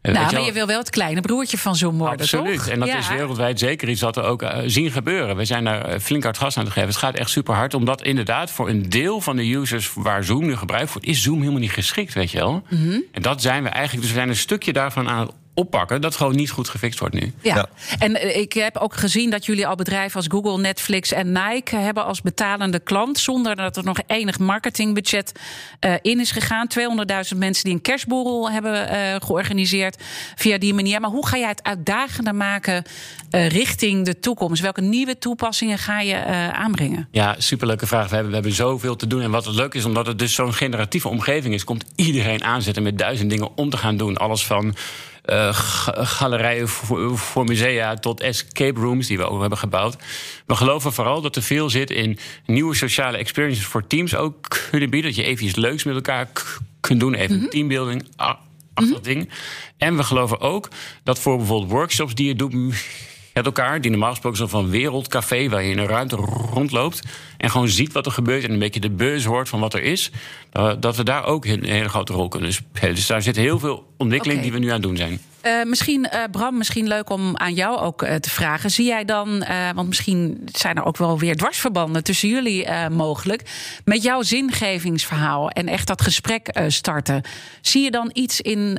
[0.03, 2.55] Uh, nou, maar je, je wil wel het kleine broertje van Zoom worden, Absoluut.
[2.57, 2.67] toch?
[2.69, 2.99] En dat Ja.
[2.99, 5.37] is wereldwijd zeker iets wat we ook uh, zien gebeuren.
[5.37, 6.88] We zijn daar flink hard gas aan te geven.
[6.88, 10.45] Het gaat echt super hard, omdat inderdaad voor een deel van de users waar Zoom
[10.47, 12.62] nu gebruikt wordt, is Zoom helemaal niet geschikt, weet je wel.
[12.71, 12.99] Mhm.
[13.12, 16.17] En dat zijn we eigenlijk, dus we zijn een stukje daarvan aan het oppakken dat
[16.17, 17.33] gewoon niet goed gefixt wordt nu.
[17.43, 17.55] Ja.
[17.57, 17.69] Ja.
[17.99, 21.77] en eh, ik heb ook gezien dat jullie al bedrijven als Google, Netflix en Nike
[21.77, 23.19] hebben als betalende klant.
[23.19, 25.33] Zonder dat er nog enig marketingbudget
[25.81, 26.69] eh, in is gegaan.
[27.33, 30.03] 200.000 mensen die een kerstborrel hebben eh, georganiseerd
[30.35, 31.01] via die manier.
[31.01, 32.85] Maar hoe ga jij het uitdagender maken
[33.31, 34.62] eh, richting de toekomst?
[34.62, 37.09] Welke nieuwe toepassingen ga je eh, aanbrengen?
[37.11, 38.09] Ja, superleuke vraag.
[38.09, 39.23] We hebben, we hebben zoveel te doen.
[39.23, 42.83] En wat het leuk is, omdat het dus zo'n generatieve omgeving is, komt iedereen aanzetten
[42.83, 44.17] met duizend dingen om te gaan doen.
[44.17, 44.75] Alles van.
[45.27, 49.97] Uh, galerijen voor, voor, musea tot escape rooms die we ook hebben gebouwd.
[50.47, 54.91] We geloven vooral dat er veel zit in nieuwe sociale experiences voor teams ook kunnen
[54.91, 55.15] bieden.
[55.15, 56.29] Dat je even iets leuks met elkaar
[56.81, 57.51] kunt doen, even mm-hmm.
[57.51, 58.37] teambuilding, ach,
[58.75, 59.31] ach, dat ding.
[59.79, 60.69] En we geloven ook
[61.03, 62.55] dat voor bijvoorbeeld workshops die je doet
[63.35, 67.03] met elkaar, die normaal gesproken zo van wereldcafé, waar je in een ruimte rondloopt
[67.37, 69.83] en gewoon ziet wat er gebeurt en een beetje de beurs hoort van wat er
[69.83, 70.11] is,
[70.81, 72.94] dat we daar ook een hele grote rol kunnen spelen.
[72.94, 74.51] Dus daar zit heel veel ontwikkeling okay.
[74.51, 75.20] die we nu aan het doen zijn.
[75.47, 78.70] Uh, misschien, uh, Bram, misschien leuk om aan jou ook uh, te vragen.
[78.70, 79.44] Zie jij dan,
[79.75, 83.42] want misschien zijn er ook wel weer dwarsverbanden tussen jullie mogelijk,
[83.85, 87.23] met jouw zingevingsverhaal en echt dat gesprek starten.
[87.61, 88.79] Zie je dan iets in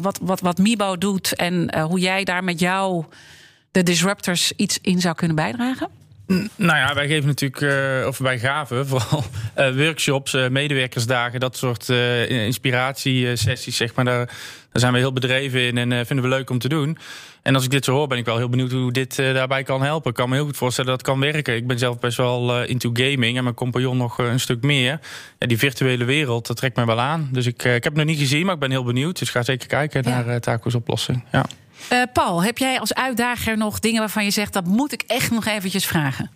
[0.00, 3.04] wat, wat, wat Mibo doet en hoe jij daar met jou,
[3.76, 5.88] de disruptors, iets in zou kunnen bijdragen?
[6.56, 9.24] Nou ja, wij geven natuurlijk, uh, of wij gaven vooral
[9.58, 11.88] uh, workshops, uh, medewerkersdagen, dat soort
[12.28, 14.04] inspiratiesessies, zeg maar.
[14.04, 14.34] Daar, daar,
[14.72, 16.98] zijn we heel bedreven in en vinden we leuk om te doen.
[17.42, 19.82] En als ik dit zo hoor, ben ik wel heel benieuwd hoe dit daarbij kan
[19.82, 20.10] helpen.
[20.10, 21.56] Ik kan me heel goed voorstellen dat het kan werken.
[21.56, 25.00] Ik ben zelf best wel into gaming en mijn compagnon nog een stuk meer.
[25.38, 27.28] Ja, die virtuele wereld, dat trekt mij wel aan.
[27.32, 29.18] Dus ik, ik heb het nog niet gezien, maar ik ben heel benieuwd.
[29.18, 30.22] Dus ga zeker kijken Ja.
[30.22, 31.24] naar Taco's oplossing.
[31.32, 31.44] Ja.
[31.88, 34.52] Eh, Paul, heb jij als uitdager nog dingen waarvan je zegt...
[34.52, 36.30] dat moet ik echt nog eventjes vragen?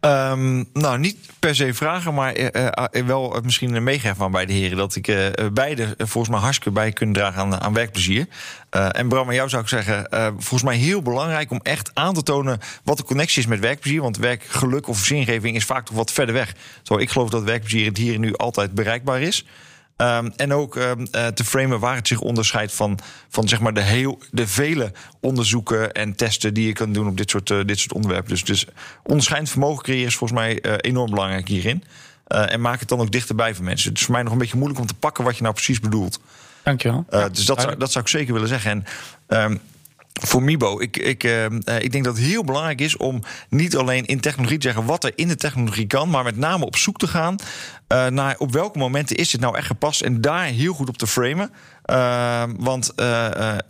[0.00, 2.46] Um, nou, niet per se vragen, maar uh,
[2.92, 4.76] uh, wel misschien meegeven van bij de heren.
[4.76, 8.26] Dat ik beide volgens mij hartstikke bij kunnen dragen aan, aan werkplezier.
[8.70, 12.22] en Bram, aan jou zou ik zeggen, volgens mij heel belangrijk om echt aan te
[12.22, 14.02] tonen wat de connectie is met werkplezier.
[14.02, 16.54] Want werkgeluk of zingeving is vaak toch wat verder weg.
[16.82, 19.46] Zo, ik geloof dat werkplezier het hier en nu altijd bereikbaar is.
[20.02, 23.74] Um, en ook um, uh, te framen waar het zich onderscheidt van, van zeg maar
[23.74, 27.64] de, heel, de vele onderzoeken en testen die je kan doen op dit soort, uh,
[27.64, 28.30] dit soort onderwerpen.
[28.30, 28.66] Dus, dus
[29.02, 31.84] onderscheidend vermogen creëren is volgens mij uh, enorm belangrijk hierin.
[32.26, 33.88] en maak het dan ook dichterbij voor mensen.
[33.88, 35.80] Het is voor mij nog een beetje moeilijk om te pakken wat je nou precies
[35.80, 36.20] bedoelt.
[36.62, 37.04] Dankjewel.
[37.32, 38.84] dus dat zou, dat zou ik zeker willen zeggen.
[39.26, 39.60] En, um,
[40.20, 41.44] voor Mibo, ik, ik, uh,
[41.78, 45.04] ik denk dat het heel belangrijk is om niet alleen in technologie te zeggen wat
[45.04, 47.36] er in de technologie kan, maar met name op zoek te gaan
[47.88, 50.96] uh, naar op welke momenten is dit nou echt gepast en daar heel goed op
[50.96, 51.50] te framen.
[51.90, 52.94] Uh, want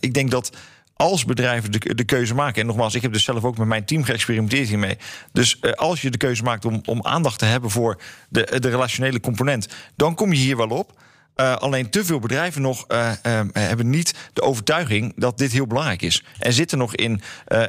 [0.01, 0.57] ik denk dat
[0.97, 3.85] als bedrijven de, de, keuze maken, en nogmaals, ik heb dus zelf ook met mijn
[3.85, 4.99] team geëxperimenteerd hiermee.
[5.33, 9.21] Dus als je de keuze maakt om, om aandacht te hebben voor de, de relationele
[9.21, 11.01] component, dan kom je hier wel op.
[11.37, 15.67] Uh, alleen te veel bedrijven nog uh, uh, hebben niet de overtuiging dat dit heel
[15.67, 16.25] belangrijk is.
[16.39, 17.21] En zitten nog in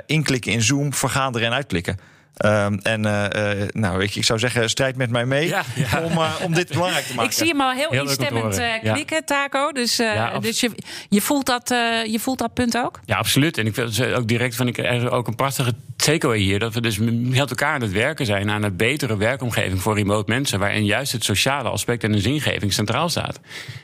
[0.06, 2.00] inklikken in Zoom, vergaderen en uitklikken.
[2.38, 6.02] Um, en uh, uh, nou, ik zou zeggen, strijd met mij mee ja, ja.
[6.10, 7.32] Om, uh, om dit belangrijk te maken.
[7.32, 9.22] Ik zie hem al heel, heel instemmend knikken, ja.
[9.26, 9.72] Taco.
[9.72, 9.96] Dus,
[10.40, 10.72] dus je,
[11.10, 11.70] je, voelt dat,
[12.08, 13.00] je voelt dat punt ook?
[13.06, 13.58] Ja, absoluut.
[13.58, 16.60] En ik vind ook direct van ik er ook een prachtige takeaway hier.
[16.60, 20.32] Dat we dus met elkaar aan het werken zijn aan een betere werkomgeving voor remote
[20.32, 20.60] mensen.
[20.60, 23.40] Waarin juist het sociale aspect en de zingeving centraal staat.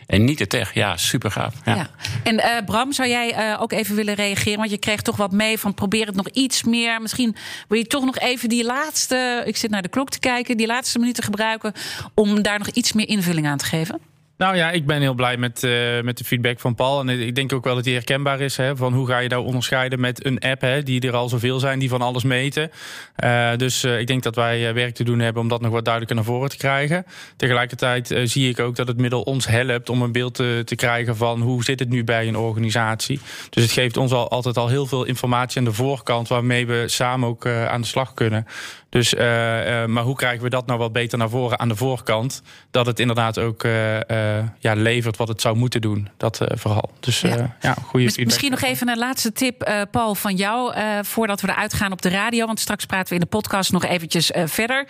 [0.06, 0.74] En niet de tech.
[0.74, 1.54] Ja, super gaaf.
[1.66, 1.90] Ja.
[2.24, 4.60] En Bram, zou jij ook even willen reageren?
[4.60, 7.02] Want je kreeg toch wat mee van probeer het nog iets meer.
[7.02, 7.36] Misschien
[7.68, 10.58] wil je toch nog even even die laatste, ik zit naar de klok te kijken,
[10.58, 11.74] die laatste minuten gebruiken
[12.14, 14.00] om daar nog iets meer invulling aan te geven?
[14.40, 17.00] Nou ja, ik ben heel blij met, uh, met de feedback van Paul.
[17.00, 18.58] En ik denk ook wel dat die herkenbaar is.
[18.58, 21.60] Hè, van hoe ga je nou onderscheiden met een app, hè, die er al zoveel
[21.60, 22.72] zijn, die van alles meten.
[23.24, 25.86] Uh, dus uh, ik denk dat wij werk te doen hebben om dat nog wat
[25.86, 27.06] duidelijker naar voren te krijgen.
[27.36, 31.16] Tegelijkertijd zie ik ook dat het middel ons helpt om een beeld te, te, krijgen
[31.16, 33.20] van hoe zit het nu bij een organisatie.
[33.50, 36.84] Dus het geeft ons al, altijd al heel veel informatie aan de voorkant waarmee we
[36.88, 38.46] samen ook aan de slag kunnen.
[38.90, 41.76] Dus, uh, uh, maar hoe krijgen we dat nou wat beter naar voren aan de
[41.76, 42.42] voorkant?
[42.72, 44.00] Dat het inderdaad ook uh,
[44.60, 46.10] ja, levert wat het zou moeten doen.
[46.18, 46.92] Dat vooral.
[47.00, 48.26] Dus ja, ja goede feedback.
[48.26, 50.74] Misschien nog even een laatste tip, Paul, van jou.
[51.02, 52.46] voordat we eruit gaan op de radio.
[52.46, 54.88] Want straks praten we in de podcast nog eventjes verder.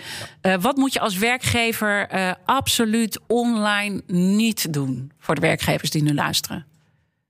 [0.60, 2.08] Wat moet je als werkgever
[2.46, 5.12] absoluut online niet doen?
[5.20, 6.66] Voor de werkgevers die nu luisteren.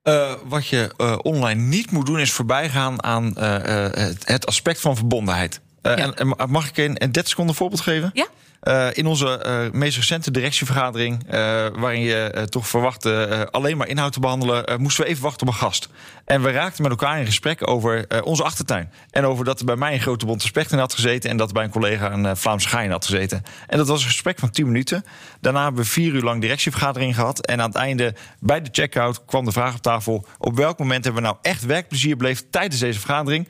[0.04, 3.54] Uh, wat je uh, online niet moet doen, is voorbijgaan aan uh,
[3.92, 5.62] het, het, aspect van verbondenheid.
[5.84, 6.14] Uh, ja.
[6.16, 8.10] en, en, mag ik een, een 30 seconden voorbeeld geven?
[8.14, 8.28] Ja.
[8.64, 11.32] Uh, in onze uh, meest recente directievergadering, uh,
[11.74, 15.60] waarin je toch verwachtte alleen maar inhoud te behandelen, moesten we even wachten op een
[15.60, 15.90] gast.
[16.26, 18.92] En we raakten met elkaar in gesprek over onze achtertuin.
[19.12, 21.48] En over dat er bij mij een grote bonte specht in had gezeten en dat
[21.48, 23.44] er bij een collega een Vlaamse gaai had gezeten.
[23.68, 25.04] En dat was een gesprek van 10 minuten.
[25.42, 27.46] Daarna hebben we vier uur lang directievergadering gehad.
[27.46, 31.04] En aan het einde, bij de checkout, kwam de vraag op tafel: op welk moment
[31.04, 33.48] hebben we nou echt werkplezier beleefd tijdens deze vergadering?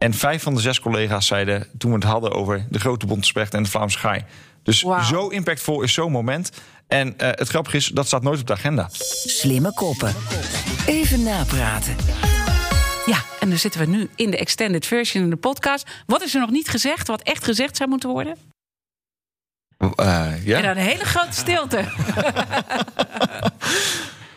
[0.00, 3.54] En vijf van de zes collega's zeiden toen we het hadden over de grote bondspecht
[3.54, 4.24] en de Vlaamse gaai.
[4.62, 5.02] Dus wow.
[5.02, 6.50] zo impactvol is zo'n moment.
[6.88, 8.88] En uh, het grappige is, dat staat nooit op de agenda.
[9.24, 10.14] Slimme koppen.
[10.86, 11.96] Even napraten.
[13.06, 15.90] Ja, en dan zitten we nu in de extended version in de podcast.
[16.06, 18.36] Wat is er nog niet gezegd, wat echt gezegd zou moeten worden?
[19.78, 19.86] Uh,
[20.44, 20.56] ja.
[20.56, 21.84] En dan een hele grote stilte.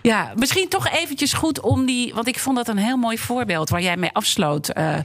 [0.03, 2.13] Ja, misschien toch eventjes goed om die.
[2.13, 4.97] Want ik vond dat een heel mooi voorbeeld waar jij mee afsloot, uh,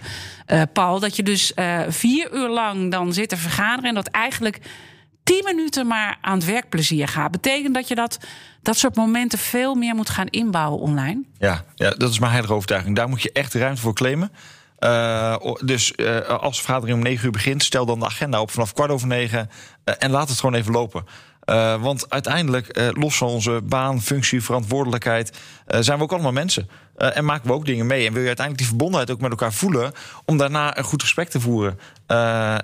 [0.47, 1.01] uh, Paul.
[1.01, 4.61] Dat je dus uh, vier uur lang dan zit te vergaderen en dat eigenlijk
[5.25, 7.31] tien minuten maar aan het werkplezier gaat.
[7.31, 8.19] Betekent dat je dat,
[8.63, 11.23] dat soort momenten veel meer moet gaan inbouwen online?
[11.39, 12.97] Ja, ja dat is mijn heilige overtuiging.
[12.97, 14.33] Daar moet je echt ruimte voor claimen.
[15.65, 18.91] Dus als de vergadering om negen uur begint, stel dan de agenda op vanaf kwart
[18.91, 19.51] over negen
[19.85, 21.05] uh, en laat het gewoon even lopen.
[21.49, 26.33] Uh, want uiteindelijk, uh, los van onze baan, functie, verantwoordelijkheid, uh, zijn we ook allemaal
[26.33, 26.69] mensen.
[26.97, 28.07] en maken we ook dingen mee.
[28.07, 29.93] En wil je uiteindelijk die verbondenheid ook met elkaar voelen,
[30.25, 31.79] om daarna een goed gesprek te voeren.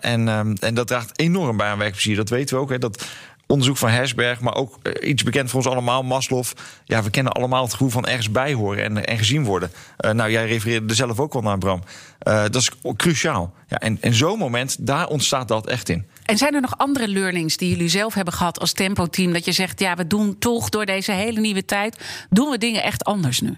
[0.00, 2.16] en, um, en dat draagt enorm bij aan werkplezier.
[2.16, 2.70] Dat weten we ook.
[2.70, 3.04] Hè, dat
[3.46, 6.44] onderzoek van Hersberg, maar ook iets bekend voor ons allemaal, Maslow.
[6.84, 9.70] Ja, we kennen allemaal het gevoel van ergens bij horen en, en gezien worden.
[10.12, 11.82] nou, jij refereerde er zelf ook wel naar, Bram.
[12.18, 13.54] dat is cruciaal.
[13.68, 16.06] Ja, en, en zo'n moment, daar ontstaat dat echt in.
[16.24, 19.32] En zijn er nog andere learnings die jullie zelf hebben gehad als Tempo-team?
[19.32, 22.82] Dat je zegt, ja, we doen toch door deze hele nieuwe tijd, doen we dingen
[22.82, 23.56] echt anders nu?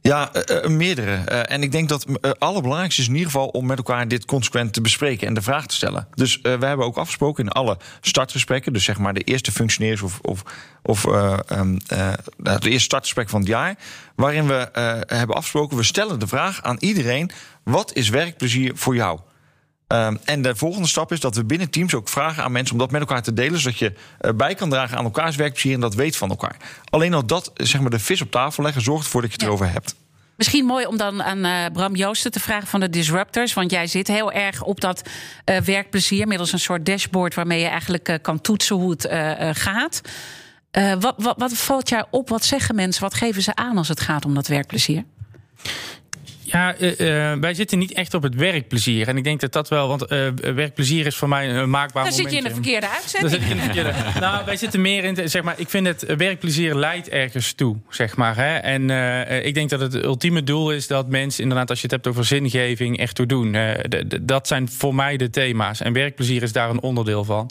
[0.00, 1.22] Ja, uh, meerdere.
[1.28, 4.24] Uh, en ik denk dat het allerbelangrijkste is in ieder geval om met elkaar dit
[4.24, 6.08] consequent te bespreken en de vraag te stellen.
[6.14, 10.18] Dus we hebben ook afgesproken in alle startgesprekken, dus zeg maar de eerste functioneers of,
[10.22, 10.42] of,
[10.82, 11.02] of
[12.42, 13.78] het eerste startgesprek van het jaar,
[14.16, 14.68] waarin we
[15.06, 17.30] hebben afgesproken, we stellen de vraag aan iedereen:
[17.64, 19.20] wat is werkplezier voor jou?
[19.94, 22.80] Um, en de volgende stap is dat we binnen teams ook vragen aan mensen om
[22.80, 25.80] dat met elkaar te delen, zodat je uh, bij kan dragen aan elkaars werkplezier en
[25.80, 26.56] dat weet van elkaar.
[26.90, 29.44] Alleen al dat, zeg maar, de vis op tafel leggen, zorgt ervoor dat je het
[29.44, 29.48] ja.
[29.48, 29.94] erover hebt.
[30.36, 33.54] Misschien mooi om dan aan uh, Bram Joosten te vragen van de Disruptors.
[33.54, 35.02] Want jij zit heel erg op dat
[35.44, 39.08] uh, werkplezier middels een soort dashboard waarmee je eigenlijk kan toetsen hoe het
[39.58, 40.00] gaat.
[41.00, 42.28] wat, wat, wat valt jou op?
[42.28, 43.02] Wat zeggen mensen?
[43.02, 45.04] Wat geven ze aan als het gaat om dat werkplezier?
[46.50, 49.08] Ja, uh, wij zitten niet echt op het werkplezier.
[49.08, 52.12] En ik denk dat dat wel, want uh, werkplezier is voor mij een maakbaar Dan
[52.12, 53.32] zit je in de verkeerde uitzending.
[53.32, 54.20] Dan zit je in de verkeerde.
[54.20, 58.16] nou, wij zitten meer in, zeg maar, ik vind het werkplezier leidt ergens toe, zeg
[58.16, 58.36] maar.
[58.36, 58.54] Hè?
[58.54, 58.90] En
[59.44, 62.24] ik denk dat het ultieme doel is dat mensen, inderdaad, als je het hebt over
[62.24, 63.56] zingeving, echt toe doen.
[64.22, 65.80] dat zijn voor mij de thema's.
[65.80, 67.50] En werkplezier is daar een onderdeel van.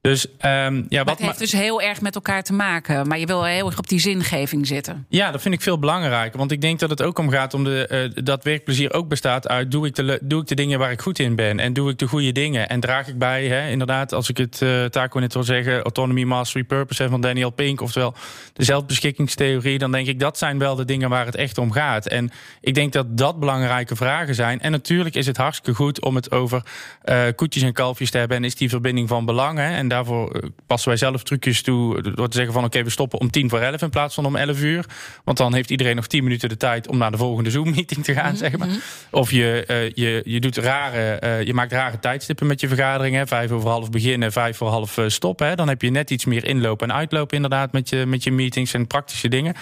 [0.00, 3.08] Dus, um, ja, wat het heeft dus heel erg met elkaar te maken.
[3.08, 5.06] Maar je wil heel erg op die zingeving zitten.
[5.08, 6.38] Ja, dat vind ik veel belangrijker.
[6.38, 9.48] Want ik denk dat het ook om gaat om de, uh, dat werkplezier ook bestaat
[9.48, 9.70] uit...
[9.70, 11.60] Doe ik, de, doe ik de dingen waar ik goed in ben?
[11.60, 12.68] En doe ik de goede dingen?
[12.68, 15.82] En draag ik bij, hè, inderdaad, als ik het uh, Taco net wil zeggen...
[15.82, 17.80] Autonomy, Mastery, Purpose van Daniel Pink...
[17.80, 18.14] oftewel
[18.52, 19.78] de zelfbeschikkingstheorie...
[19.78, 22.06] dan denk ik dat zijn wel de dingen waar het echt om gaat.
[22.06, 22.30] En
[22.60, 24.60] ik denk dat dat belangrijke vragen zijn.
[24.60, 26.62] En natuurlijk is het hartstikke goed om het over
[27.04, 28.36] uh, koetjes en kalfjes te hebben...
[28.36, 29.76] en is die verbinding van belang, hè?
[29.76, 33.20] En daarvoor eh, passen wij zelf trucjes toe door te zeggen van oké, we stoppen
[33.20, 34.84] om tien voor elf in plaats van om elf uur.
[35.24, 38.12] Want dan heeft iedereen nog tien minuten de tijd om naar de volgende Zoom-meeting te
[38.12, 38.68] gaan, mhm, zeg maar.
[38.68, 38.78] Mhm.
[39.10, 43.26] Of je, uh, je, je, doet rare, uh, je maakt rare tijdstippen met je vergaderingen.
[43.26, 45.46] Vijf over half beginnen, vijf voor half stoppen.
[45.46, 45.54] Hè.
[45.54, 48.74] Dan heb je net iets meer inloop en uitloop inderdaad met je, met je meetings
[48.74, 49.54] en praktische dingen.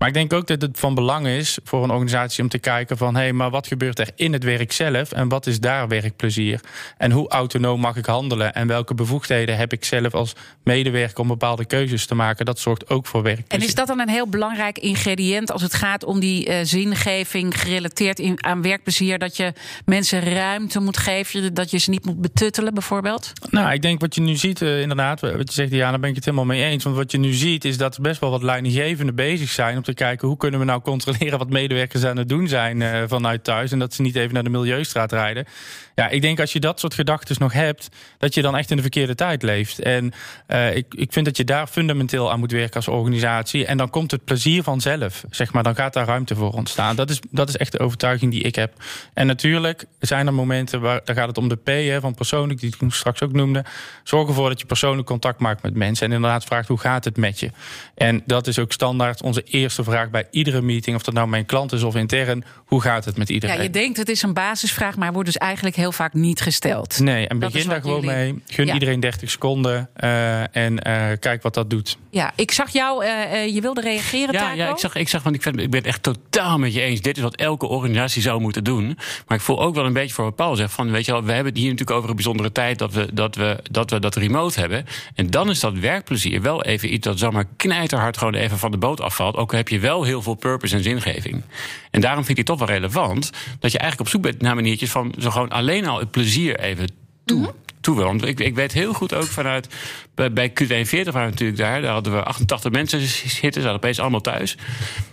[0.00, 2.96] Maar ik denk ook dat het van belang is voor een organisatie om te kijken
[2.96, 5.88] van hé, hey, maar wat gebeurt er in het werk zelf en wat is daar
[5.88, 6.60] werkplezier?
[6.96, 10.32] En hoe autonoom mag ik handelen en welke bevoegdheden heb ik zelf als
[10.64, 12.44] medewerker om bepaalde keuzes te maken?
[12.44, 13.58] Dat zorgt ook voor werkplezier.
[13.58, 17.60] En is dat dan een heel belangrijk ingrediënt als het gaat om die uh, zingeving
[17.60, 19.18] gerelateerd in, aan werkplezier?
[19.18, 19.52] Dat je
[19.84, 23.32] mensen ruimte moet geven, dat je ze niet moet betuttelen bijvoorbeeld?
[23.50, 26.10] Nou, ik denk wat je nu ziet, uh, inderdaad, wat je zegt, ja, daar ben
[26.10, 26.84] ik het helemaal mee eens.
[26.84, 30.28] Want wat je nu ziet is dat er best wel wat leidinggevenden bezig zijn kijken
[30.28, 33.72] hoe kunnen we nou controleren wat medewerkers aan het doen zijn uh, vanuit thuis.
[33.72, 35.46] En dat ze niet even naar de Milieustraat rijden.
[35.94, 38.76] Ja, ik denk als je dat soort gedachten nog hebt, dat je dan echt in
[38.76, 39.78] de verkeerde tijd leeft.
[39.78, 40.12] En
[40.48, 43.66] uh, ik, ik vind dat je daar fundamenteel aan moet werken als organisatie.
[43.66, 45.62] En dan komt het plezier vanzelf, zeg maar.
[45.62, 46.96] Dan gaat daar ruimte voor ontstaan.
[46.96, 48.72] Dat is, dat is echt de overtuiging die ik heb.
[49.14, 52.60] En natuurlijk zijn er momenten waar daar gaat het om de P hè, van persoonlijk,
[52.60, 53.64] die ik straks ook noemde.
[54.04, 56.06] Zorg ervoor dat je persoonlijk contact maakt met mensen.
[56.06, 57.50] En inderdaad vraagt hoe gaat het met je.
[57.94, 60.96] En dat is ook standaard onze eerste vraag bij iedere meeting.
[60.96, 62.44] Of dat nou mijn klant is of intern.
[62.64, 63.56] Hoe gaat het met iedereen?
[63.56, 66.98] Ja, je denkt het is een basisvraag, maar wordt dus eigenlijk heel vaak niet gesteld.
[66.98, 68.42] Nee, en begin daar gewoon mee.
[68.46, 71.98] Gun iedereen 30 seconden uh, en uh, kijk wat dat doet.
[72.10, 74.56] Ja, ik zag jou, uh, je wilde reageren, ja, Taco?
[74.56, 76.80] Ja, ik zag, ik zag want ik, vind, ik ben het echt totaal met je
[76.80, 77.00] eens.
[77.00, 78.98] Dit is wat elke organisatie zou moeten doen.
[79.26, 80.72] Maar ik voel ook wel een beetje voor wat Paul zegt.
[80.72, 83.08] Van, weet je wel, we hebben het hier natuurlijk over een bijzondere tijd dat we
[83.12, 84.86] dat, we, dat, we dat remote hebben.
[85.14, 88.76] En dan is dat werkplezier wel even iets dat zomaar knijterhard gewoon even van de
[88.76, 89.36] boot afvalt.
[89.36, 91.42] Ook heb je wel heel veel purpose en zingeving.
[91.90, 94.54] En daarom vind ik het toch wel relevant dat je eigenlijk op zoek bent naar
[94.54, 96.92] maniertjes van zo gewoon alleen al het plezier even
[97.24, 97.38] toe.
[97.38, 97.54] Mm -hmm.
[97.80, 99.68] Toe Want ik, ik weet heel goed ook vanuit.
[100.14, 101.82] Bij Q42 waren we natuurlijk daar.
[101.82, 103.40] Daar hadden we 88 mensen zitten.
[103.40, 104.56] Ze hadden opeens allemaal thuis.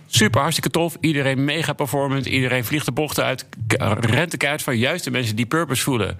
[0.06, 0.96] Super, hartstikke tof.
[1.00, 2.26] Iedereen mega performant.
[2.26, 3.46] Iedereen vliegt de bochten uit.
[4.00, 6.16] Rent de kaart van juist de mensen die purpose voelen.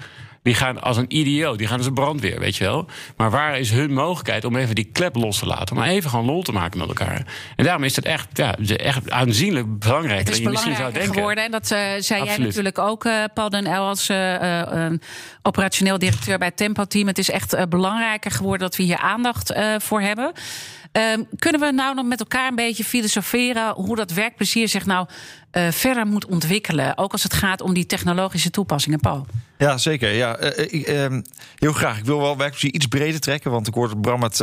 [0.48, 2.86] Die gaan als een IDO, die gaan als een brandweer, weet je wel.
[3.16, 5.76] Maar waar is hun mogelijkheid om even die klep los te laten?
[5.76, 7.26] Om even gewoon lol te maken met elkaar.
[7.56, 10.18] En daarom is het echt, ja, echt aanzienlijk belangrijk.
[10.18, 11.14] Het is dan je misschien zou denken.
[11.14, 11.44] geworden.
[11.44, 12.26] En dat uh, zei Absoluut.
[12.26, 14.86] jij natuurlijk ook, uh, Paul Den El, als uh,
[15.42, 17.06] operationeel directeur bij Tempo Team.
[17.06, 20.32] Het is echt belangrijker geworden dat we hier aandacht voor hebben.
[20.92, 25.08] Um, kunnen we nou nog met elkaar een beetje filosoferen hoe dat werkplezier zich nou
[25.52, 26.98] uh, verder moet ontwikkelen?
[26.98, 29.26] Ook als het gaat om die technologische toepassingen, Paul.
[29.58, 30.12] Ja, zeker.
[30.12, 31.20] Ja, uh, uh,
[31.54, 31.98] heel graag.
[31.98, 33.50] Ik wil wel werkplezier iets breder trekken.
[33.50, 34.36] Want ik hoorde Bram het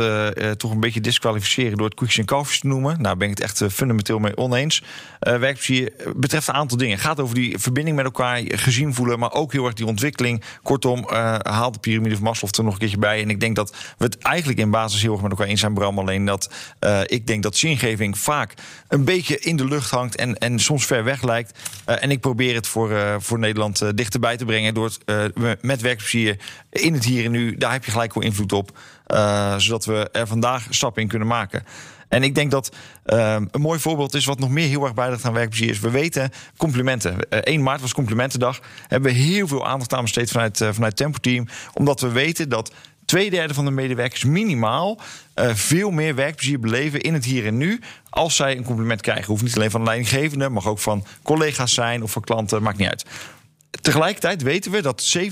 [0.58, 3.00] toch een beetje disqualificeren door het koekjes en kalfjes te noemen.
[3.00, 4.82] Nou, ben ik het echt fundamenteel mee oneens.
[5.18, 6.94] werkplezier betreft een aantal dingen.
[6.94, 10.42] Het gaat over die verbinding met elkaar, gezien voelen, maar ook heel erg die ontwikkeling.
[10.62, 11.04] Kortom,
[11.42, 13.22] haal de piramide van Maslow er nog een keertje bij.
[13.22, 15.74] En ik denk dat we het eigenlijk in basis heel erg met elkaar eens zijn,
[15.74, 15.98] Bram.
[15.98, 16.35] Alleen dat
[16.80, 18.54] uh, ik denk dat zingeving vaak
[18.88, 21.58] een beetje in de lucht hangt en, en soms ver weg lijkt.
[21.88, 25.80] Uh, en ik probeer het voor, uh, voor Nederland dichterbij te brengen door het met
[25.80, 26.38] werkplezier
[26.70, 27.56] in het hier en nu.
[27.56, 28.78] Daar heb je gelijk wel invloed op,
[29.56, 31.64] zodat we er vandaag stappen in kunnen maken.
[32.08, 35.24] En ik denk dat uh, een mooi voorbeeld is wat nog meer heel erg bijdraagt
[35.24, 35.80] aan werkplezier is.
[35.80, 37.14] We weten complimenten.
[37.30, 38.60] Uh, 1 maart was complimentendag.
[38.86, 41.46] Hebben we heel veel aandacht aan besteed vanuit, uh, vanuit Tempo Team.
[41.74, 42.72] Omdat we weten dat
[43.06, 45.00] twee derde van de medewerkers minimaal
[45.34, 47.80] uh, veel meer werkplezier beleven in het hier en nu.
[48.10, 49.26] Als zij een compliment krijgen.
[49.26, 52.78] Hoeft niet alleen van de leidinggevende, mag ook van collega's zijn of van klanten, maakt
[52.78, 53.04] niet uit.
[53.80, 55.22] Tegelijkertijd weten we dat 67%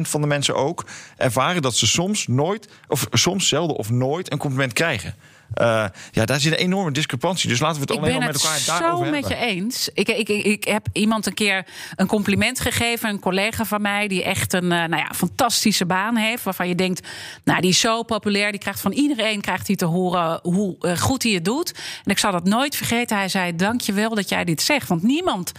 [0.00, 0.84] van de mensen ook
[1.16, 5.14] ervaren dat ze soms nooit, of soms zelden of nooit een compliment krijgen.
[5.54, 7.48] Uh, ja, daar zit een enorme discrepantie.
[7.48, 9.20] Dus laten we het ik alleen maar met elkaar het daarover zo hebben.
[9.20, 9.88] met je eens.
[9.94, 13.08] Ik, ik, ik, ik heb iemand een keer een compliment gegeven.
[13.08, 16.42] Een collega van mij die echt een uh, nou ja, fantastische baan heeft.
[16.42, 17.08] Waarvan je denkt,
[17.44, 18.50] nou die is zo populair.
[18.50, 21.72] Die krijgt van iedereen krijgt hij te horen hoe uh, goed hij het doet.
[22.04, 23.16] En ik zal dat nooit vergeten.
[23.16, 24.88] Hij zei, dank je wel dat jij dit zegt.
[24.88, 25.52] Want niemand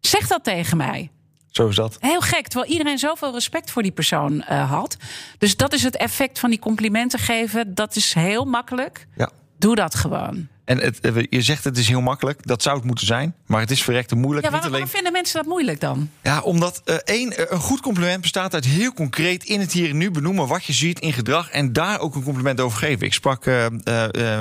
[0.00, 1.10] zegt dat tegen mij.
[1.56, 1.96] Zo is dat.
[2.00, 4.96] Heel gek, terwijl iedereen zoveel respect voor die persoon uh, had.
[5.38, 7.74] Dus dat is het effect van die complimenten geven.
[7.74, 9.06] Dat is heel makkelijk.
[9.16, 9.30] Ja.
[9.58, 10.48] Doe dat gewoon.
[10.64, 10.98] En het,
[11.30, 12.46] je zegt het is heel makkelijk.
[12.46, 13.34] Dat zou het moeten zijn.
[13.46, 14.46] Maar het is verrekte moeilijk.
[14.46, 14.88] Ja, waarom, alleen...
[14.88, 16.10] vinden mensen dat moeilijk dan?
[16.22, 19.96] Ja, omdat uh, één, een goed compliment bestaat uit heel concreet in het hier en
[19.96, 21.50] nu benoemen wat je ziet in gedrag.
[21.50, 23.06] En daar ook een compliment over geven.
[23.06, 24.38] Ik sprak uh, uh,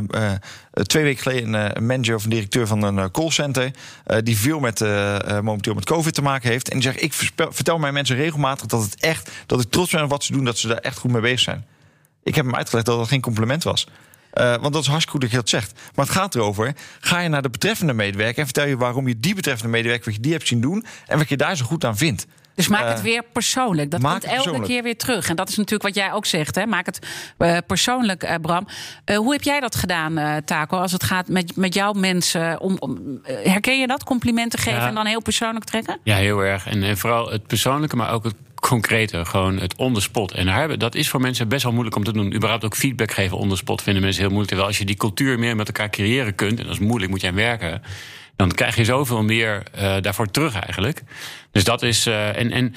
[0.74, 3.72] twee weken geleden een manager of een directeur van een callcenter.
[4.24, 4.80] die veel met,
[5.42, 6.70] momenteel met COVID te maken heeft.
[6.70, 10.04] En die zegt: Ik vertel mijn mensen regelmatig dat het echt, dat ik trots ben
[10.04, 11.66] op wat ze doen, dat ze daar echt goed mee bezig zijn.
[12.24, 13.88] Ik heb hem uitgelegd dat dat geen compliment was.
[14.34, 15.80] Uh, want dat is hartstikke goed dat je dat zegt.
[15.96, 19.20] Maar het gaat erover: ga je naar de betreffende medewerker en vertel je waarom je
[19.20, 21.86] die betreffende medewerker wat je die hebt zien doen en wat je daar zo goed
[21.86, 22.26] aan vindt.
[22.56, 23.92] Dus maak het weer persoonlijk.
[23.92, 24.72] Dat maak komt het elke persoonlijk.
[24.72, 25.30] keer weer terug.
[25.30, 26.56] En dat is natuurlijk wat jij ook zegt.
[26.56, 26.66] Hè?
[26.66, 28.68] Maak het uh, persoonlijk, uh, Bram.
[29.06, 30.78] Uh, hoe heb jij dat gedaan, uh, Taco?
[30.78, 32.60] Als het gaat met, met jouw mensen.
[32.60, 34.04] Om, om, herken je dat?
[34.04, 34.88] Complimenten geven ja.
[34.88, 36.00] en dan heel persoonlijk trekken?
[36.04, 36.68] Ja, heel erg.
[36.68, 38.36] En, en vooral het persoonlijke, maar ook het
[38.68, 40.32] concrete, gewoon het on the spot.
[40.32, 42.34] En daar, dat is voor mensen best wel moeilijk om te doen.
[42.36, 44.50] Überhaupt ook feedback geven on the spot vinden mensen heel moeilijk.
[44.50, 47.24] Terwijl als je die cultuur meer met elkaar creëren kunt, en dat is moeilijk, moet
[47.24, 47.82] aan werken.
[48.36, 51.04] Dan krijg je zoveel meer uh, daarvoor terug eigenlijk.
[51.52, 52.08] Dus dat is.
[52.08, 52.76] Uh, en, en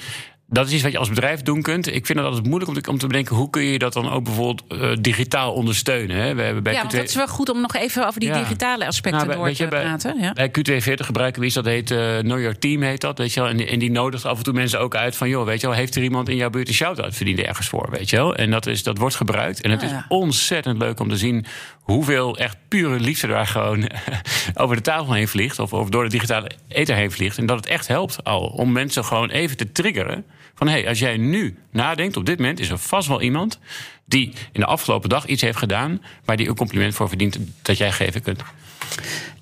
[0.49, 1.87] dat is iets wat je als bedrijf doen kunt.
[1.87, 4.11] Ik vind het altijd moeilijk om te, om te bedenken hoe kun je dat dan
[4.11, 6.15] ook bijvoorbeeld uh, digitaal ondersteunen.
[6.15, 6.35] Hè?
[6.35, 6.97] We hebben bij ja, want Q2...
[6.97, 8.39] dat is wel goed om nog even over die ja.
[8.39, 10.19] digitale aspecten nou, door te je, bij, praten.
[10.19, 10.33] Ja.
[10.33, 13.17] Bij Q240 gebruiken we iets dat heet uh, Know Your Team heet dat.
[13.17, 13.49] Weet je wel?
[13.49, 15.75] En, en die nodigt af en toe mensen ook uit van joh, weet je wel,
[15.75, 18.35] heeft er iemand in jouw buurt een shout-out verdiend ergens voor, weet je wel?
[18.35, 19.61] En dat, is, dat wordt gebruikt.
[19.61, 21.45] En het Ah, is ontzettend leuk om te zien
[21.79, 23.89] hoeveel echt pure liefde daar gewoon
[24.53, 25.59] over de tafel heen vliegt.
[25.59, 27.37] Of, of door de digitale ether heen vliegt.
[27.37, 30.25] En dat het echt helpt al om mensen gewoon even te triggeren.
[30.57, 33.59] Van hé, hey, als jij nu nadenkt, op dit moment is er vast wel iemand
[34.05, 37.77] die in de afgelopen dag iets heeft gedaan waar die een compliment voor verdient dat
[37.77, 38.43] jij geven kunt.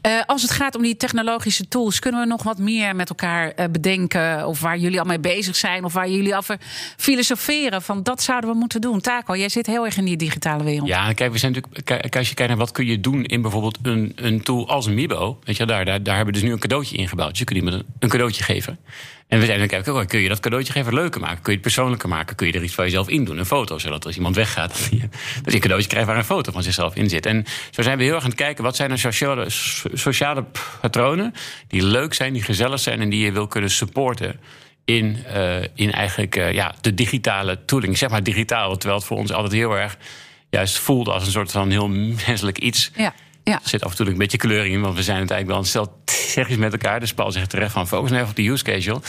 [0.08, 3.54] Uh, als het gaat om die technologische tools, kunnen we nog wat meer met elkaar
[3.56, 4.48] uh, bedenken?
[4.48, 5.84] Of waar jullie al mee bezig zijn?
[5.84, 6.58] Of waar jullie over
[6.98, 7.82] filosoferen?
[7.82, 9.02] Van dat zouden we moeten doen.
[9.02, 10.88] Taco, jij zit heel erg in die digitale wereld.
[10.88, 11.86] Ja, kijk, we zijn natuurlijk.
[11.86, 14.88] Kijk, als je kijkt naar wat kun je doen in bijvoorbeeld een, een tool als
[14.88, 15.40] Mibo.
[15.44, 17.30] Weet je, daar, daar, daar hebben we dus nu een cadeautje ingebouwd.
[17.30, 18.78] Dus je kunt iemand een, een cadeautje geven.
[19.28, 21.42] En we zijn dan kijken, oh, kun je dat cadeautje even leuker maken?
[21.42, 22.36] Kun je het persoonlijker maken?
[22.36, 23.38] Kun je er iets van jezelf in doen?
[23.38, 24.72] Een foto, zodat als iemand weggaat,
[25.44, 27.26] dat je een cadeautje krijgt waar een foto van zichzelf in zit.
[27.26, 29.46] En zo zijn we heel erg aan het kijken, wat zijn er sociale,
[29.94, 30.46] sociale
[30.82, 31.34] patronen
[31.68, 34.40] die leuk zijn, die gezellig zijn en die je wil kunnen supporten
[34.86, 37.92] in, uh, in eigenlijk uh, ja, de digitale tooling.
[37.92, 39.98] Ik zeg maar digitaal, terwijl het voor ons altijd heel erg
[40.50, 42.92] juist voelde als een soort van heel menselijk iets.
[42.96, 43.14] Ja.
[43.44, 43.54] Ja.
[43.54, 45.60] Er zit af en toe een beetje kleuring in, want we zijn het eigenlijk wel
[45.60, 46.02] een stel
[46.58, 47.00] met elkaar.
[47.00, 49.02] Dus Paul zegt terecht van focus nou even op de use case, joh.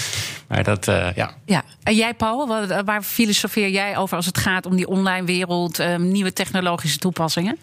[0.49, 1.35] Maar dat, uh, ja.
[1.45, 5.27] Ja, en jij Paul, waar, waar filosofeer jij over als het gaat om die online
[5.27, 7.59] wereld, um, nieuwe technologische toepassingen?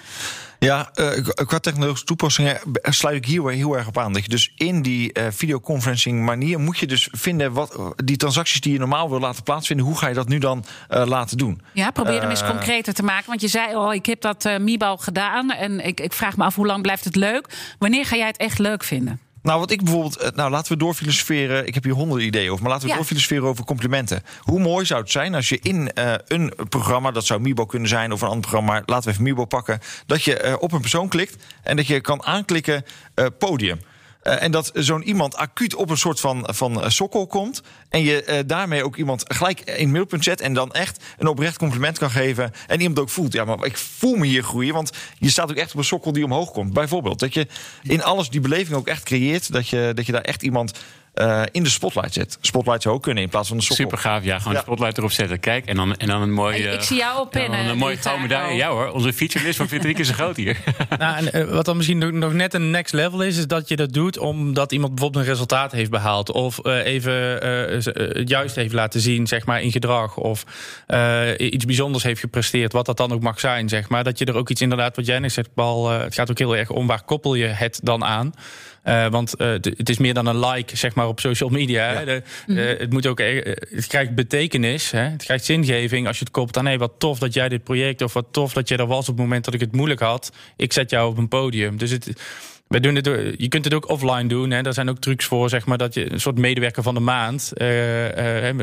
[0.59, 4.13] Ja, uh, qua technologische toepassingen sluit ik hier heel erg op aan.
[4.13, 8.61] Dat je dus in die uh, videoconferencing manier moet je dus vinden wat die transacties
[8.61, 11.61] die je normaal wil laten plaatsvinden, hoe ga je dat nu dan uh, laten doen?
[11.73, 13.27] Ja, probeer hem eens concreter te maken.
[13.27, 16.43] Want je zei, oh, ik heb dat uh, Mibo gedaan en ik, ik vraag me
[16.43, 17.73] af hoe lang blijft het leuk.
[17.79, 19.19] Wanneer ga jij het echt leuk vinden?
[19.43, 20.35] Nou, wat ik bijvoorbeeld.
[20.35, 21.67] Nou, laten we doorfilosoferen.
[21.67, 22.63] Ik heb hier honderden ideeën over.
[22.63, 22.97] Maar laten we ja.
[22.97, 24.23] doorfilosoferen over complimenten.
[24.39, 27.11] Hoe mooi zou het zijn als je in uh, een programma.
[27.11, 28.81] Dat zou Mibo kunnen zijn of een ander programma.
[28.85, 29.79] Laten we even Mibo pakken.
[30.05, 31.43] Dat je uh, op een persoon klikt.
[31.63, 33.79] En dat je kan aanklikken uh, podium.
[34.23, 37.61] Uh, en dat zo'n iemand acuut op een soort van, van uh, sokkel komt.
[37.89, 40.41] En je uh, daarmee ook iemand gelijk in middelpunt zet.
[40.41, 42.51] En dan echt een oprecht compliment kan geven.
[42.67, 43.33] En iemand ook voelt.
[43.33, 44.73] Ja, maar ik voel me hier groeien.
[44.73, 46.73] Want je staat ook echt op een sokkel die omhoog komt.
[46.73, 47.19] Bijvoorbeeld.
[47.19, 47.47] Dat je
[47.83, 49.51] in alles die beleving ook echt creëert.
[49.51, 50.71] Dat je, dat je daar echt iemand
[51.13, 52.37] eh, in de spotlight zet.
[52.41, 53.83] Spotlight zou ook kunnen in plaats van de sokkel.
[53.85, 54.37] Super gaaf, ja.
[54.37, 54.59] Gewoon Ja.
[54.59, 55.39] de spotlight erop zetten.
[55.39, 56.57] Kijk, en dan, en dan een mooie...
[56.57, 58.55] Ik- ik zie jou op pennen, ja, Een mooie gouden medaille.
[58.55, 60.57] Ja hoor, onze featurelist drie keer zo groot hier.
[60.97, 63.75] Nou, en, eh, wat dan misschien nog- net een next level is, is dat je
[63.75, 66.31] dat doet omdat iemand bijvoorbeeld een resultaat heeft behaald.
[66.31, 67.13] Of eh, even
[68.17, 70.17] het juist heeft laten zien, zeg maar, in gedrag.
[70.17, 70.43] Of
[70.87, 74.03] eh, iets bijzonders heeft gepresteerd, wat dat dan ook mag zijn, zeg maar.
[74.03, 76.55] Dat je er ook iets inderdaad, wat jij net zegt, Paul, het gaat ook heel
[76.57, 78.33] erg om waar koppel je het dan aan.
[78.83, 82.05] Eh, want eh, het is meer dan een like, zeg maar, op social media.
[82.05, 84.99] De- eh, het, moet ook, het krijgt betekenis, hè.
[84.99, 86.65] het krijgt zingeving als je het koppelt aan...
[86.65, 89.15] hé, wat tof dat jij dit project, of wat tof dat jij er was op
[89.15, 90.31] het moment dat ik het moeilijk had.
[90.57, 91.77] Ik zet jou op een podium.
[91.77, 92.21] Dus het,
[92.73, 94.51] wij doen het, je kunt het ook offline doen.
[94.51, 94.61] Hè.
[94.61, 97.51] Daar zijn ook trucs voor, zeg maar, dat je een soort medewerker van de maand.
[97.55, 98.53] hè,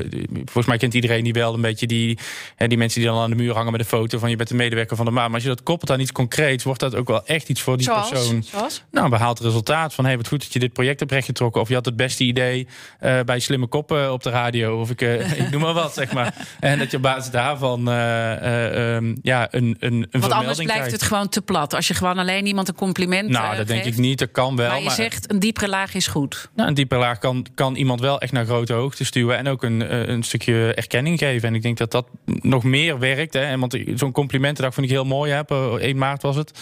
[0.44, 2.18] volgens mij kent iedereen die wel een beetje die,
[2.56, 4.48] hè, die mensen die dan aan de muur hangen met een foto van je bent
[4.48, 5.26] de medewerker van de maand.
[5.26, 7.76] Maar als je dat koppelt aan iets concreets, wordt dat ook wel echt iets voor
[7.76, 8.08] die Zoals?
[8.08, 8.42] persoon.
[8.42, 8.82] Zoals?
[8.90, 11.60] Nou, een behaald resultaat van hey, wat goed dat je dit project hebt rechtgetrokken.
[11.60, 12.66] Of je had het beste idee
[12.98, 14.80] eh, bij Slimme Koppen op de radio.
[14.80, 16.34] Of ik, ik noem maar wat, zeg maar.
[16.60, 20.56] En dat je op basis daarvan eh, eh, ehm, ja, een, een, een Want anders
[20.56, 20.90] blijft krijgt.
[20.90, 21.74] het gewoon te plat.
[21.74, 23.96] Als je gewoon alleen iemand een compliment Nou, dat denk geeft.
[23.96, 24.18] ik niet.
[24.18, 24.68] Dat kan wel.
[24.68, 26.50] Maar je zegt een diepere laag is goed.
[26.54, 29.36] Nou, een diepe laag kan, kan iemand wel echt naar grote hoogte stuwen.
[29.36, 31.48] En ook een, eh, een stukje erkenning geven.
[31.48, 33.34] En ik denk dat dat nog meer werkt.
[33.34, 33.40] Hè.
[33.40, 35.32] En Want zo'n complimentendag vond ik heel mooi.
[35.32, 35.40] Hè.
[35.40, 36.58] Op eh, 1 maart was het.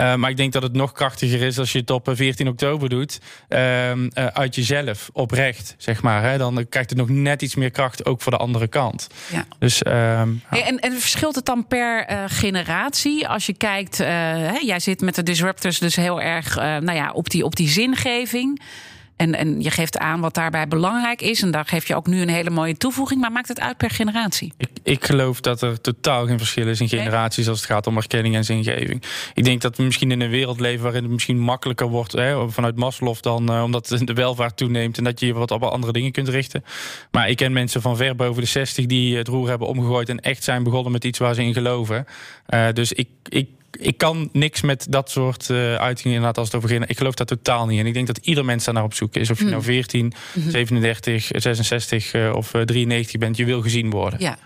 [0.00, 2.48] Eh, maar ik denk dat het nog krachtiger is als je het op eh, 14
[2.48, 3.18] oktober doet.
[3.48, 6.22] ehm, eh, uit jezelf, oprecht, zeg maar.
[6.22, 6.38] Hè.
[6.38, 9.06] Dan krijgt het nog net iets meer kracht, ook voor de andere kant.
[9.32, 9.46] Ja.
[9.58, 13.28] Dus ehm, en, en verschilt het dan per eh, generatie?
[13.28, 16.92] Als je kijkt, eh, hè, jij zit met de disruptors dus heel erg eh, nou
[16.92, 18.60] ja, op, die, op die zingeving.
[19.20, 21.42] En, en je geeft aan wat daarbij belangrijk is.
[21.42, 23.20] En daar geef je ook nu een hele mooie toevoeging.
[23.20, 24.52] Maar maakt het uit per generatie?
[24.56, 27.96] Ik, ik geloof dat er totaal geen verschil is in generaties als het gaat om
[27.96, 29.02] erkenning en zingeving.
[29.34, 32.50] Ik denk dat we misschien in een wereld leven waarin het misschien makkelijker wordt hè,
[32.50, 35.92] vanuit Maslow dan eh, omdat de welvaart toeneemt en dat je je wat op andere
[35.92, 36.64] dingen kunt richten.
[37.10, 40.20] Maar ik ken mensen van ver boven de 60 die het roer hebben omgegooid en
[40.20, 42.06] echt zijn begonnen met iets waar ze in geloven.
[42.46, 46.56] Eh, dus ik, ik ik kan niks met dat soort eh, uitingen inderdaad als het
[46.56, 46.90] over.
[46.90, 47.86] Ik geloof daar totaal niet in.
[47.86, 49.30] Ik denk dat ieder mens daar naar op zoek is.
[49.30, 50.12] Of je nou 14,
[50.48, 54.20] 37, 66 eh, of eh, 93 bent, je wil gezien worden.
[54.20, 54.38] Ja.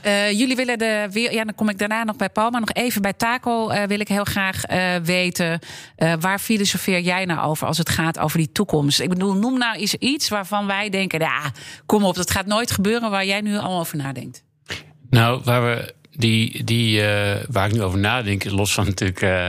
[0.00, 2.72] Eh, jullie willen de weer, ja, dan kom ik daarna nog bij Paul, maar nog
[2.72, 5.58] even bij Taco eh, wil ik heel graag eh, weten
[5.96, 9.00] eh, waar filosofeer jij nou over als het gaat over die toekomst?
[9.00, 11.52] Ik bedoel, noem nou eens iets waarvan wij denken, ja,
[11.86, 14.44] kom op, dat gaat nooit gebeuren, waar jij nu al over nadenkt.
[15.10, 19.48] Nou, waar we die, die eh, waar ik nu over nadenk, los van natuurlijk eh,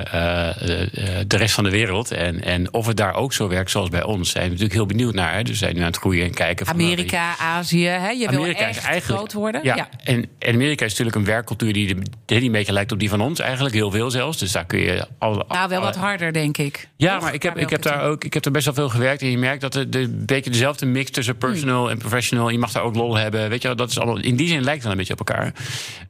[0.49, 0.87] eh,
[1.27, 2.11] de rest van de wereld.
[2.11, 4.85] En, en of het daar ook zo werkt zoals bij ons, zijn we natuurlijk heel
[4.85, 5.33] benieuwd naar.
[5.33, 5.43] Hè.
[5.43, 6.65] Dus zijn nu aan het groeien en kijken.
[6.65, 8.09] van, nou, Amerika, Azië, hè?
[8.09, 9.63] je wil Amerika is echt eigenlijk groot worden.
[9.63, 12.99] Ja, En, en Amerika is natuurlijk een werkcultuur die, de- die een beetje lijkt op
[12.99, 14.37] die van ons, eigenlijk heel veel zelfs.
[14.37, 15.45] Dus daar kun je al.
[15.47, 16.89] Nou, wel wat harder, denk ik.
[16.95, 19.21] Ja, maar ik heb, ik heb daar ook ik heb er best wel veel gewerkt.
[19.21, 22.49] En je merkt dat het een beetje dezelfde mix tussen personal en professional.
[22.49, 23.49] Je mag daar ook lol hebben.
[23.49, 24.19] Weet je dat is allemaal.
[24.19, 25.53] In die zin lijkt het wel een beetje op elkaar.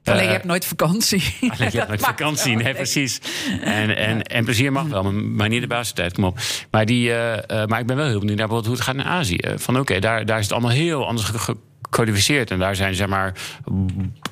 [0.04, 1.24] Alleen je hebt nooit vakantie.
[1.88, 3.20] Maakt vakantie, nee, precies.
[3.62, 6.40] En, en, en plezier mag wel, maar- niet de basistijd, kom op.
[6.72, 9.06] Maar, die, eh, eh, maar ik ben wel heel benieuwd naar bijvoorbeeld hoe het gaat
[9.08, 9.40] in Azië.
[9.56, 12.52] Van oké, daar, daar is het allemaal heel anders ge- gecodificeerd.
[12.52, 13.34] En daar zijn zeg maar.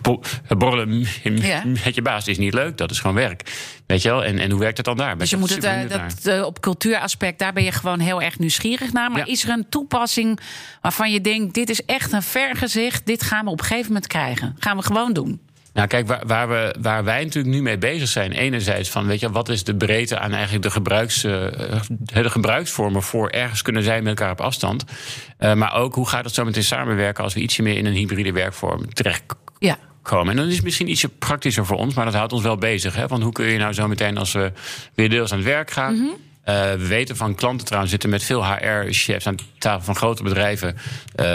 [0.01, 0.21] bo-
[0.57, 1.63] borrelen Ja.
[1.65, 3.51] met je baas is niet leuk, dat is gewoon werk.
[3.87, 4.23] Weet je wel?
[4.25, 5.09] En, en hoe werkt het dan daar?
[5.09, 5.87] Ben Dus je moet het eh, naar.
[5.87, 9.11] dat, eh, op cultuuraspect, daar ben je gewoon heel erg nieuwsgierig naar.
[9.11, 9.31] Maar Ja.
[9.31, 10.39] is er een toepassing
[10.81, 14.07] waarvan je denkt: dit is echt een vergezicht, dit gaan we op een gegeven moment
[14.07, 14.55] krijgen?
[14.59, 15.41] Gaan we gewoon doen.
[15.77, 19.19] Nou, kijk, waar, waar, we, waar wij natuurlijk nu mee bezig zijn, enerzijds van, weet
[19.19, 21.31] je, wat is de breedte aan eigenlijk de, gebruiks, eh,
[22.13, 24.83] de gebruiksvormen voor ergens kunnen zijn met elkaar op afstand.
[25.37, 27.93] Eh, maar ook hoe gaat het zo meteen samenwerken als we ietsje meer in een
[27.93, 29.45] hybride werkvorm terechtkomen.
[29.59, 29.77] Ja.
[30.29, 32.95] En dan is misschien ietsje praktischer voor ons, maar dat houdt ons wel bezig.
[32.95, 33.07] Hè?
[33.07, 34.51] Want hoe kun je nou zo meteen als we
[34.95, 36.09] weer deels aan het werk gaan.
[36.47, 40.77] Eh, we weten van klanten trouwens zitten met veel HR-chefs aan tafel van grote bedrijven.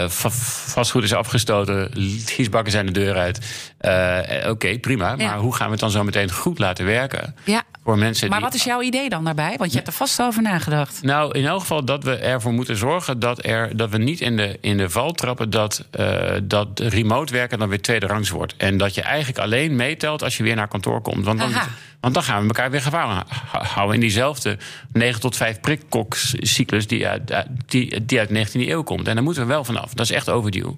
[0.07, 1.91] Va- vastgoed is afgestoten,
[2.25, 3.39] giesbakken zijn de deur uit.
[3.77, 5.09] Eh, Oké, prima.
[5.17, 5.29] Ja.
[5.29, 7.35] Maar hoe gaan we het dan zo meteen goed laten werken?
[7.43, 7.63] ja.
[7.83, 9.55] Voor mensen Maar die wat is jouw idee dan daarbij?
[9.57, 11.01] Want je hebt er vast over nagedacht.
[11.01, 14.37] nou, in elk geval dat we ervoor moeten zorgen dat, er, dat we niet in
[14.37, 18.55] de, in de val trappen dat, eh, dat remote werken dan weer tweede rangs wordt.
[18.57, 21.25] En dat je eigenlijk alleen meetelt als je weer naar kantoor komt.
[21.25, 21.51] Want dan,
[21.99, 24.57] want dan gaan we elkaar weer gevangen houden in diezelfde
[24.91, 29.07] 9 tot 5 prikkokscyclus die uit, die, die uit de 19e eeuw komt.
[29.07, 29.93] En daar moeten we wel vanaf.
[29.93, 30.77] Dat is echt overdue.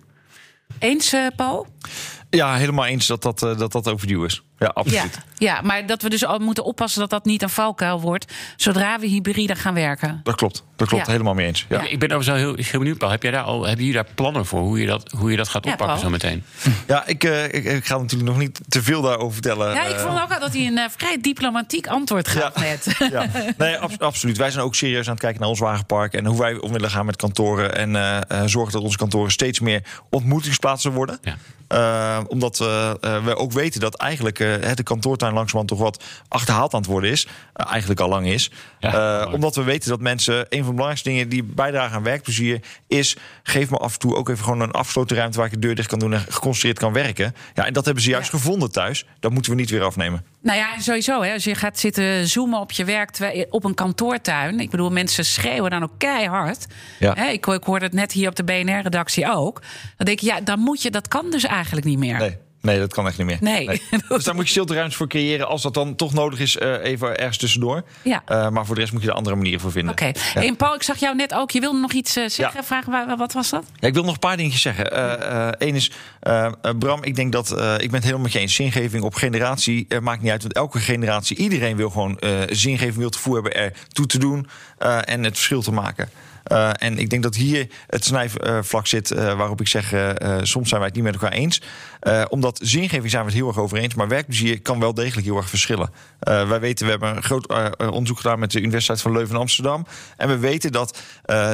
[0.80, 1.68] Eens, eh, Paul?
[2.30, 4.42] Ja, helemaal eens dat dat, eh, dat, dat overdue is.
[4.60, 5.20] Ja, absoluut.
[5.38, 8.34] ja, maar dat we dus al moeten oppassen dat dat niet een valkuil wordt.
[8.56, 10.20] Zodra we hybride gaan werken.
[10.24, 10.64] Dat klopt.
[10.76, 11.06] Dat klopt.
[11.06, 11.12] Ja.
[11.12, 11.66] Helemaal mee eens.
[11.70, 11.82] Ja.
[11.88, 13.12] Ik ben overigens heel, heel benieuwd, Paul.
[13.12, 15.48] Heb jij daar al, hebben jullie daar plannen voor hoe je dat, hoe je dat
[15.50, 16.44] gaat Ja, oppakken zo meteen?
[16.88, 19.74] Ja, ik, eh, ik, ik ga natuurlijk nog niet te veel daarover vertellen.
[19.74, 22.62] Ja, ik Eh, vond ook al dat hij een vrij diplomatiek antwoord gaf Ja.
[22.62, 22.96] net.
[23.12, 23.26] Ja,
[23.58, 24.38] nee, abs- absoluut.
[24.38, 26.90] Wij zijn ook serieus aan het kijken naar ons wagenpark en hoe wij om willen
[26.90, 27.76] gaan met kantoren.
[27.76, 31.20] En eh, eh, zorgen dat onze kantoren steeds meer ontmoetingsplaatsen worden.
[31.22, 31.36] Ja.
[32.20, 36.04] Eh, omdat eh, eh, we ook weten dat eigenlijk eh, de kantoortuin langzamerhand toch wat
[36.28, 37.28] achterhaald aan het worden is.
[37.54, 38.52] Eigenlijk al lang is.
[38.80, 38.94] Ja,
[39.26, 42.60] Eh, omdat we weten dat mensen, een van de belangrijkste dingen die bijdragen aan werkplezier,
[42.88, 45.60] is geef me af en toe ook even gewoon een afgesloten ruimte waar ik de
[45.60, 47.36] deur dicht kan doen en geconcentreerd kan werken.
[47.54, 49.06] Ja, en dat hebben ze juist gevonden thuis.
[49.20, 50.26] Dat moeten we niet weer afnemen.
[50.42, 51.22] Nou ja, sowieso.
[51.22, 54.60] Hè, als je gaat zitten zoomen op je werk op een kantoortuin.
[54.60, 56.66] Ik bedoel, mensen schreeuwen dan ook keihard.
[57.00, 57.14] Ja.
[57.14, 59.62] Hè, ik, ik hoorde het net hier op de BNR-redactie ook.
[59.98, 62.05] Dan denk ik, ja, dan moet je, dat kan dus eigenlijk niet meer.
[62.14, 62.38] Nee.
[62.62, 63.38] Nee, dat kan echt niet meer.
[63.42, 63.82] Nee.
[64.08, 67.18] Dus daar moet je stilteruimtes voor creëren als dat dan toch nodig is, eh, even
[67.18, 67.84] ergens tussendoor.
[68.04, 68.22] Ja.
[68.26, 69.92] Eh, maar voor de rest moet je er andere manieren voor vinden.
[69.92, 70.12] Oké.
[70.34, 70.44] Ja.
[70.44, 71.52] En Paul, ik zag jou net ook.
[71.52, 72.64] Je wilde nog iets eh, zeggen, Ja.
[72.66, 72.92] vragen.
[72.92, 73.64] Wa- Wat was dat?
[73.80, 74.88] Ja, ik wil nog een paar dingetjes zeggen.
[75.68, 75.92] Eén is,
[76.80, 78.56] Bram, ik denk dat, ik ben het helemaal met je eens.
[78.56, 80.42] Zingeving op generatie maakt niet uit.
[80.42, 84.48] Want elke generatie, iedereen wil gewoon zingeving, wil het gevoel hebben er toe te doen
[85.04, 86.10] en het verschil te maken.
[86.46, 90.70] Eh, en ik denk dat hier het snijvlak zit eh, waarop ik zeg, eh, soms
[90.70, 91.62] zijn wij het niet met elkaar eens.
[92.30, 95.38] Omdat zingeving zijn we het heel erg over eens, maar werkplezier kan wel degelijk heel
[95.38, 95.90] erg verschillen.
[96.20, 99.86] Wij weten, we hebben een groot onderzoek gedaan met de Universiteit van Leuven en Amsterdam.
[100.18, 101.00] En we weten dat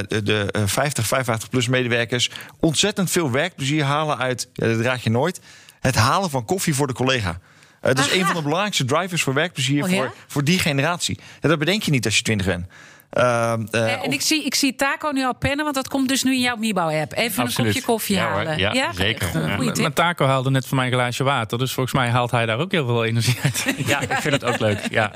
[0.08, 5.04] de, de eh, 50, 55 plus medewerkers ontzettend veel werkplezier halen uit, ja, dat raad
[5.04, 5.40] je nooit,
[5.80, 7.40] het halen van koffie voor de collega.
[7.82, 9.96] Dat is een van de belangrijkste drivers voor werkplezier Oh, ja?
[9.96, 11.20] voor, voor die generatie.
[11.42, 12.66] Ja, dat bedenk je niet als je 20 bent.
[13.12, 16.24] Eh, eh, en ik zie, ik zie Taco nu al pennen, want dat komt dus
[16.24, 17.14] nu in jouw Mibo-app.
[17.14, 17.58] Even Absoluut.
[17.58, 18.38] een kopje koffie Ja, hoor.
[18.38, 18.58] halen.
[18.58, 19.30] Ja, zeker.
[19.34, 19.58] Ja.
[19.82, 21.58] Maar Taco haalde net voor mij een glaasje water.
[21.58, 23.66] Dus volgens mij haalt hij daar ook heel veel energie uit.
[23.86, 24.88] Ja, ik vind het ook leuk.
[24.92, 25.12] Ja,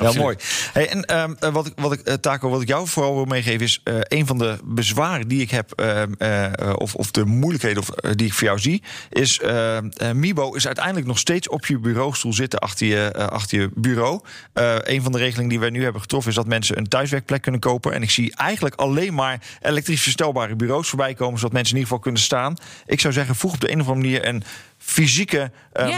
[0.00, 0.24] Ja, Absoluut.
[0.24, 0.36] mooi.
[0.72, 3.24] Hey, en ehm, eh, wat ik, wat ik, eh, Taco, wat ik jou vooral wil
[3.24, 7.82] meegeven is eh, een van de bezwaren die ik heb, eh, of, of de moeilijkheden
[7.82, 11.66] of, die ik voor jou zie, is ehm, eh, Mibo is uiteindelijk nog steeds op
[11.66, 14.20] je bureaustoel zitten achter je, achter je bureau.
[14.52, 17.60] Een van de regelingen die wij nu hebben getroffen is dat mensen een thuiswerkplek kunnen
[17.60, 17.92] kopen.
[17.92, 21.88] En ik zie eigenlijk alleen maar elektrisch verstelbare bureaus voorbij komen, zodat mensen in ieder
[21.92, 22.56] geval kunnen staan.
[22.86, 24.42] Ik zou zeggen, voeg op de een of andere manier een
[24.78, 25.50] fysieke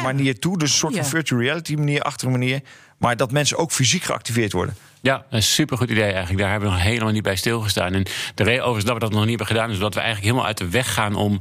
[0.03, 0.59] manier toe.
[0.59, 2.61] Dus een soort van virtual reality manier, achter een manier.
[3.03, 4.77] Maar dat mensen ook fysiek geactiveerd worden.
[5.01, 6.39] Ja, een supergoed idee eigenlijk.
[6.39, 7.95] Daar hebben we nog helemaal niet bij stilgestaan.
[7.95, 8.03] En
[8.35, 9.71] de reden overigens dat we dat nog niet hebben gedaan...
[9.71, 11.41] is dat we eigenlijk helemaal uit de weg gaan om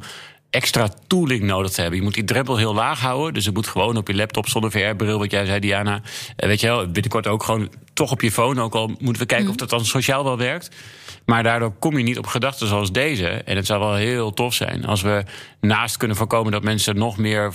[0.49, 1.99] extra tooling nodig te hebben.
[1.99, 3.33] Je moet die drempel heel laag houden.
[3.33, 6.01] Dus het moet gewoon op je laptop zonder VR-bril, wat jij zei, Diana.
[6.35, 8.61] Eh, weet je wel, binnenkort ook gewoon toch op je phone.
[8.61, 10.69] Ook al moeten we kijken of dat dan sociaal wel werkt.
[11.25, 13.27] Maar daardoor kom je niet op gedachten zoals deze.
[13.27, 15.23] En het zou wel heel tof zijn als we
[15.59, 16.51] naast kunnen voorkomen...
[16.51, 17.53] dat mensen nog meer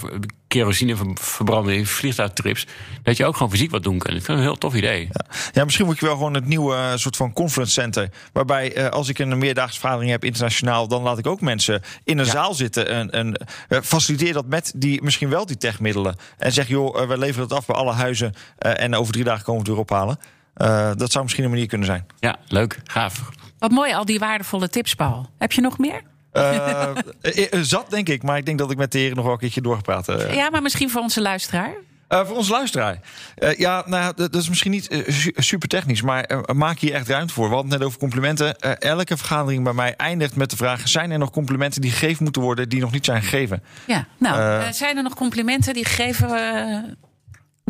[0.49, 2.67] kerosine ver- verbranden in vliegtuigtrips...
[3.03, 4.17] dat je ook gewoon fysiek wat doen kunt.
[4.17, 5.09] Ik vind het een heel tof idee.
[5.53, 8.11] Ja, misschien moet je wel gewoon het nieuwe eh, soort van conference center.
[8.33, 12.19] Waarbij eh, als ik een meerdaagse vergadering heb internationaal, dan laat ik ook mensen in
[12.19, 12.89] een zaal zitten.
[12.89, 16.17] En, en eh, faciliteer dat met die misschien wel die techmiddelen.
[16.39, 18.35] En zeg, joh, we leveren het af bij alle huizen.
[18.59, 20.19] eh, en over drie dagen komen we het weer ophalen.
[20.57, 22.07] Eh, dat zou misschien een manier kunnen zijn.
[22.21, 23.29] Ja, leuk, gaaf.
[23.59, 25.31] Wat mooi, al die waardevolle tips, Paul.
[25.39, 26.03] Heb je nog meer?
[26.33, 26.93] Eh,
[27.63, 28.23] zat, denk ik.
[28.23, 30.33] Maar ik denk dat ik met de heren nog wel een keertje doorgepraat heb.
[30.33, 31.75] Ja, maar misschien voor onze luisteraar.
[32.09, 33.01] Eh, voor onze luisteraar.
[33.35, 37.33] Eh, ja, nou, dat is misschien niet su- super technisch, maar maak hier echt ruimte
[37.35, 37.49] voor.
[37.49, 38.59] We hadden het net over complimenten.
[38.79, 42.43] Elke vergadering bij mij eindigt met de vraag: zijn er nog complimenten die gegeven moeten
[42.43, 43.63] worden die nog niet zijn gegeven?
[43.87, 46.29] Ja, nou, zijn er nog complimenten die gegeven,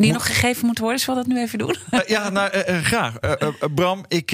[0.03, 1.03] die nog gegeven moeten worden?
[1.03, 1.77] Zullen we dat nu even doen?
[1.91, 3.15] Eh, ja, nou, eh, eh, graag.
[3.75, 4.33] Bram, ik,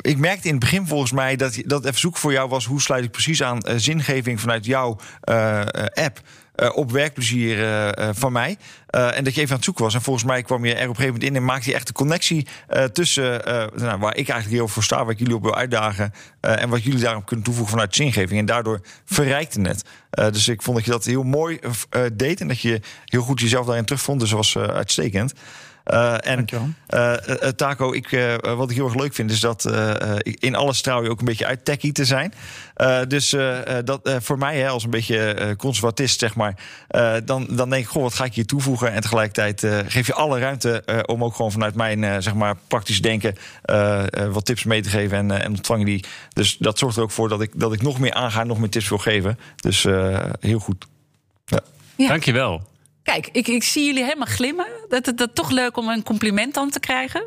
[0.00, 2.80] ik merkte in het begin volgens mij dat, dat even zoek voor jou was: hoe
[2.80, 4.98] sluit ik precies aan zingeving vanuit jouw
[5.94, 6.20] app?
[6.58, 8.56] Eh, op werkplezier eh, eh, van mij.
[8.88, 9.94] En dat je even aan het zoeken was.
[9.94, 11.86] En volgens mij kwam je er op een gegeven moment in en maakte je echt
[11.86, 12.46] de connectie
[12.92, 13.42] tussen
[13.74, 16.12] nou, waar ik eigenlijk heel voor sta, ik jullie op wil uitdagen.
[16.40, 18.40] en wat jullie daarop kunnen toevoegen vanuit zingeving.
[18.40, 19.84] En daardoor verrijkte het.
[20.32, 21.58] Dus ik vond dat je dat heel mooi
[22.12, 22.40] deed.
[22.40, 24.20] En dat je heel goed jezelf daarin terugvond.
[24.20, 25.32] Dus dat was uitstekend.
[25.88, 26.44] Eh, en
[26.86, 30.18] eh, eh, Taco, ik, eh, wat ik heel erg leuk vind, is dat eh, eh,
[30.22, 32.34] in alles trouw je ook een beetje uit techie te zijn.
[32.74, 33.36] Eh, dus
[33.84, 36.54] dat eh, voor mij, hè, als een beetje eh, conservatist, zeg maar,
[36.88, 38.92] eh, dan, dan denk ik, goh, wat ga ik hier toevoegen?
[38.92, 42.34] En tegelijkertijd eh, geef je alle ruimte eh, om ook gewoon vanuit mijn, eh, zeg
[42.34, 46.04] maar, praktisch denken eh, eh, wat tips mee te geven en, en ontvang je die.
[46.32, 48.58] Dus dat zorgt er ook voor dat ik, dat ik nog meer aanga en nog
[48.58, 49.38] meer tips wil geven.
[49.56, 50.86] Dus eh, heel goed.
[51.44, 51.60] Ja.
[51.96, 52.08] Ja.
[52.08, 52.62] Dankjewel.
[53.08, 54.66] Kijk, ik, ik zie jullie helemaal glimmen.
[54.88, 57.22] Dat, dat, dat toch leuk om een compliment dan te krijgen.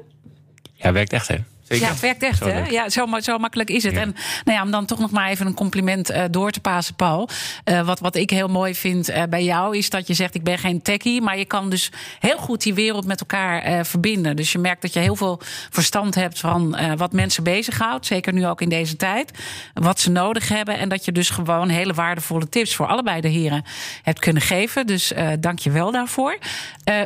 [0.74, 1.36] Ja, werkt echt, hè?
[1.80, 2.66] Ja, het werkt echt, Zo hè?
[2.66, 3.94] Ja, zo, zo makkelijk is het.
[3.94, 4.02] Ja.
[4.02, 6.96] En nou ja, om dan toch nog maar even een compliment eh, door te passen,
[6.96, 7.30] Paul.
[7.64, 10.44] Eh, wat, wat ik heel mooi vind eh, bij jou is dat je zegt: ik
[10.44, 14.36] ben geen techie, maar je kan dus heel goed die wereld met elkaar verbinden.
[14.36, 18.48] Dus je merkt dat je heel veel verstand hebt van wat mensen bezighoudt, zeker nu
[18.48, 19.32] ook in deze tijd,
[19.74, 23.28] wat ze nodig hebben, en dat je dus gewoon hele waardevolle tips voor allebei de
[23.28, 23.64] heren
[24.04, 24.88] hebt kunnen geven.
[24.88, 26.38] Dus dank je wel daarvoor.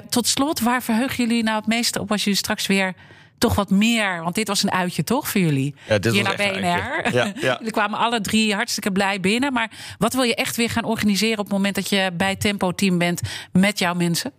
[0.09, 2.93] Tot slot, waar verheugen jullie nou het meeste op als jullie straks weer
[3.37, 4.23] toch wat meer.
[4.23, 5.75] Want dit was een uitje toch voor jullie?
[5.87, 7.13] Ja, dit Hier was naar BNR.
[7.13, 7.55] Ja, ja.
[7.59, 9.53] jullie kwamen alle drie hartstikke blij binnen.
[9.53, 12.71] Maar wat wil je echt weer gaan organiseren op het moment dat je bij Tempo
[12.71, 13.21] Team bent
[13.51, 14.31] met jouw mensen?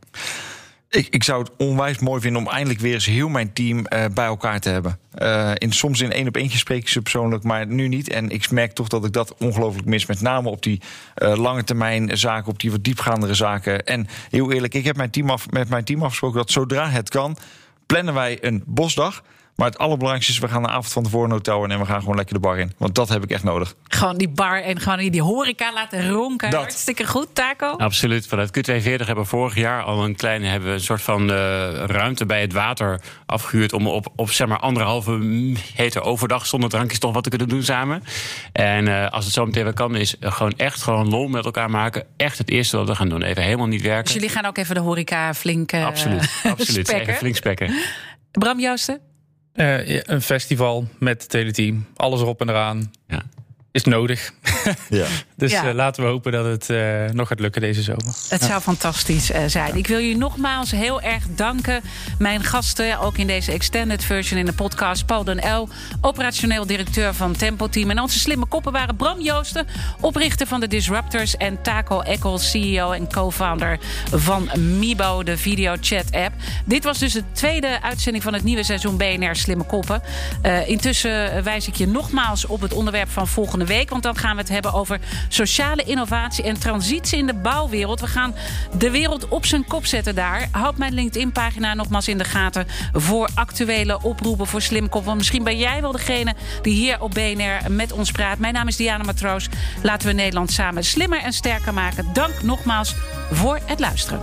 [0.90, 4.04] Ik, ik zou het onwijs mooi vinden om eindelijk weer eens heel mijn team eh,
[4.14, 4.98] bij elkaar te hebben.
[5.12, 8.08] Eh, in, soms in één op eentje spreek ik ze persoonlijk, maar nu niet.
[8.08, 10.06] En ik merk toch dat ik dat ongelooflijk mis.
[10.06, 10.80] Met name op die
[11.14, 13.86] eh, lange termijn zaken, op die wat diepgaandere zaken.
[13.86, 17.08] En heel eerlijk, ik heb mijn team af, met mijn team afgesproken dat zodra het
[17.08, 17.36] kan,
[17.86, 19.22] plannen wij een bosdag.
[19.56, 21.84] Maar het allerbelangrijkste is, we gaan de avond van tevoren een hotel in en we
[21.84, 22.72] gaan gewoon lekker de bar in.
[22.76, 23.74] Want dat heb ik echt nodig.
[23.84, 26.50] Gewoon die bar en gewoon die horeca laten ronken.
[26.50, 26.60] Dat.
[26.60, 27.70] Hartstikke goed, Taco.
[27.70, 28.26] Absoluut.
[28.26, 31.36] Vanuit Q42 hebben we vorig jaar al een kleine hebben we een soort van eh,
[31.86, 33.72] ruimte bij het water afgehuurd.
[33.72, 35.10] om op, op zeg maar anderhalve
[35.76, 38.02] meter overdag zonder drankjes toch wat te kunnen doen samen.
[38.52, 41.70] En eh, als het zo meteen weer kan, is gewoon echt gewoon lol met elkaar
[41.70, 42.04] maken.
[42.16, 43.22] Echt het eerste wat we gaan doen.
[43.22, 44.04] Even helemaal niet werken.
[44.04, 46.42] Dus jullie gaan ook even de horeca flink eh, Absoluut.
[46.44, 46.86] Absoluut.
[46.88, 47.00] spekken.
[47.00, 47.74] Even flink spekken.
[48.32, 49.00] Bram Joosten?
[49.56, 51.86] Ja, een festival met het hele team.
[51.96, 52.90] Alles erop en eraan.
[53.08, 53.22] Ja.
[53.76, 54.32] Is nodig.
[54.88, 55.06] Ja.
[55.36, 55.68] Dus Ja.
[55.68, 58.14] eh, laten we hopen dat het eh, nog gaat lukken deze zomer.
[58.28, 59.76] Het zou fantastisch eh, zijn.
[59.76, 61.80] Ik wil jullie nogmaals heel erg danken.
[62.18, 65.06] Mijn gasten, ook in deze extended version in de podcast.
[65.06, 65.68] Paul den El,
[66.00, 67.90] operationeel directeur van Tempo Team.
[67.90, 69.66] En onze slimme koppen waren Bram Joosten,
[70.00, 71.36] oprichter van de Disruptors.
[71.36, 73.78] En Taco Eccles, CEO en co-founder
[74.12, 76.32] van Mibo, de videochat app.
[76.64, 80.02] Dit was dus de tweede uitzending van het nieuwe seizoen BNR Slimme Koppen.
[80.42, 83.90] Eh, intussen wijs ik je nogmaals op het onderwerp van volgende week.
[83.90, 88.00] Want dan gaan we het hebben over sociale innovatie en transitie in de bouwwereld.
[88.00, 88.34] We gaan
[88.78, 90.48] de wereld op zijn kop zetten daar.
[90.50, 95.04] Houd mijn LinkedIn-pagina nogmaals in de gaten voor actuele oproepen voor Slimkop.
[95.04, 98.38] Want misschien ben jij wel degene die hier op BNR met ons praat.
[98.38, 99.48] Mijn naam is Diana Matroos.
[99.82, 102.06] Laten we Nederland samen slimmer en sterker maken.
[102.12, 102.94] Dank nogmaals
[103.32, 104.20] voor het luisteren.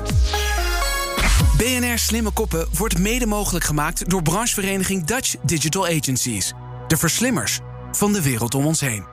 [1.58, 6.54] BNR Slimme Koppen wordt mede mogelijk gemaakt door branchevereniging Dutch Digital Agencies.
[6.88, 7.60] De verslimmers
[7.92, 9.13] van de wereld om ons heen.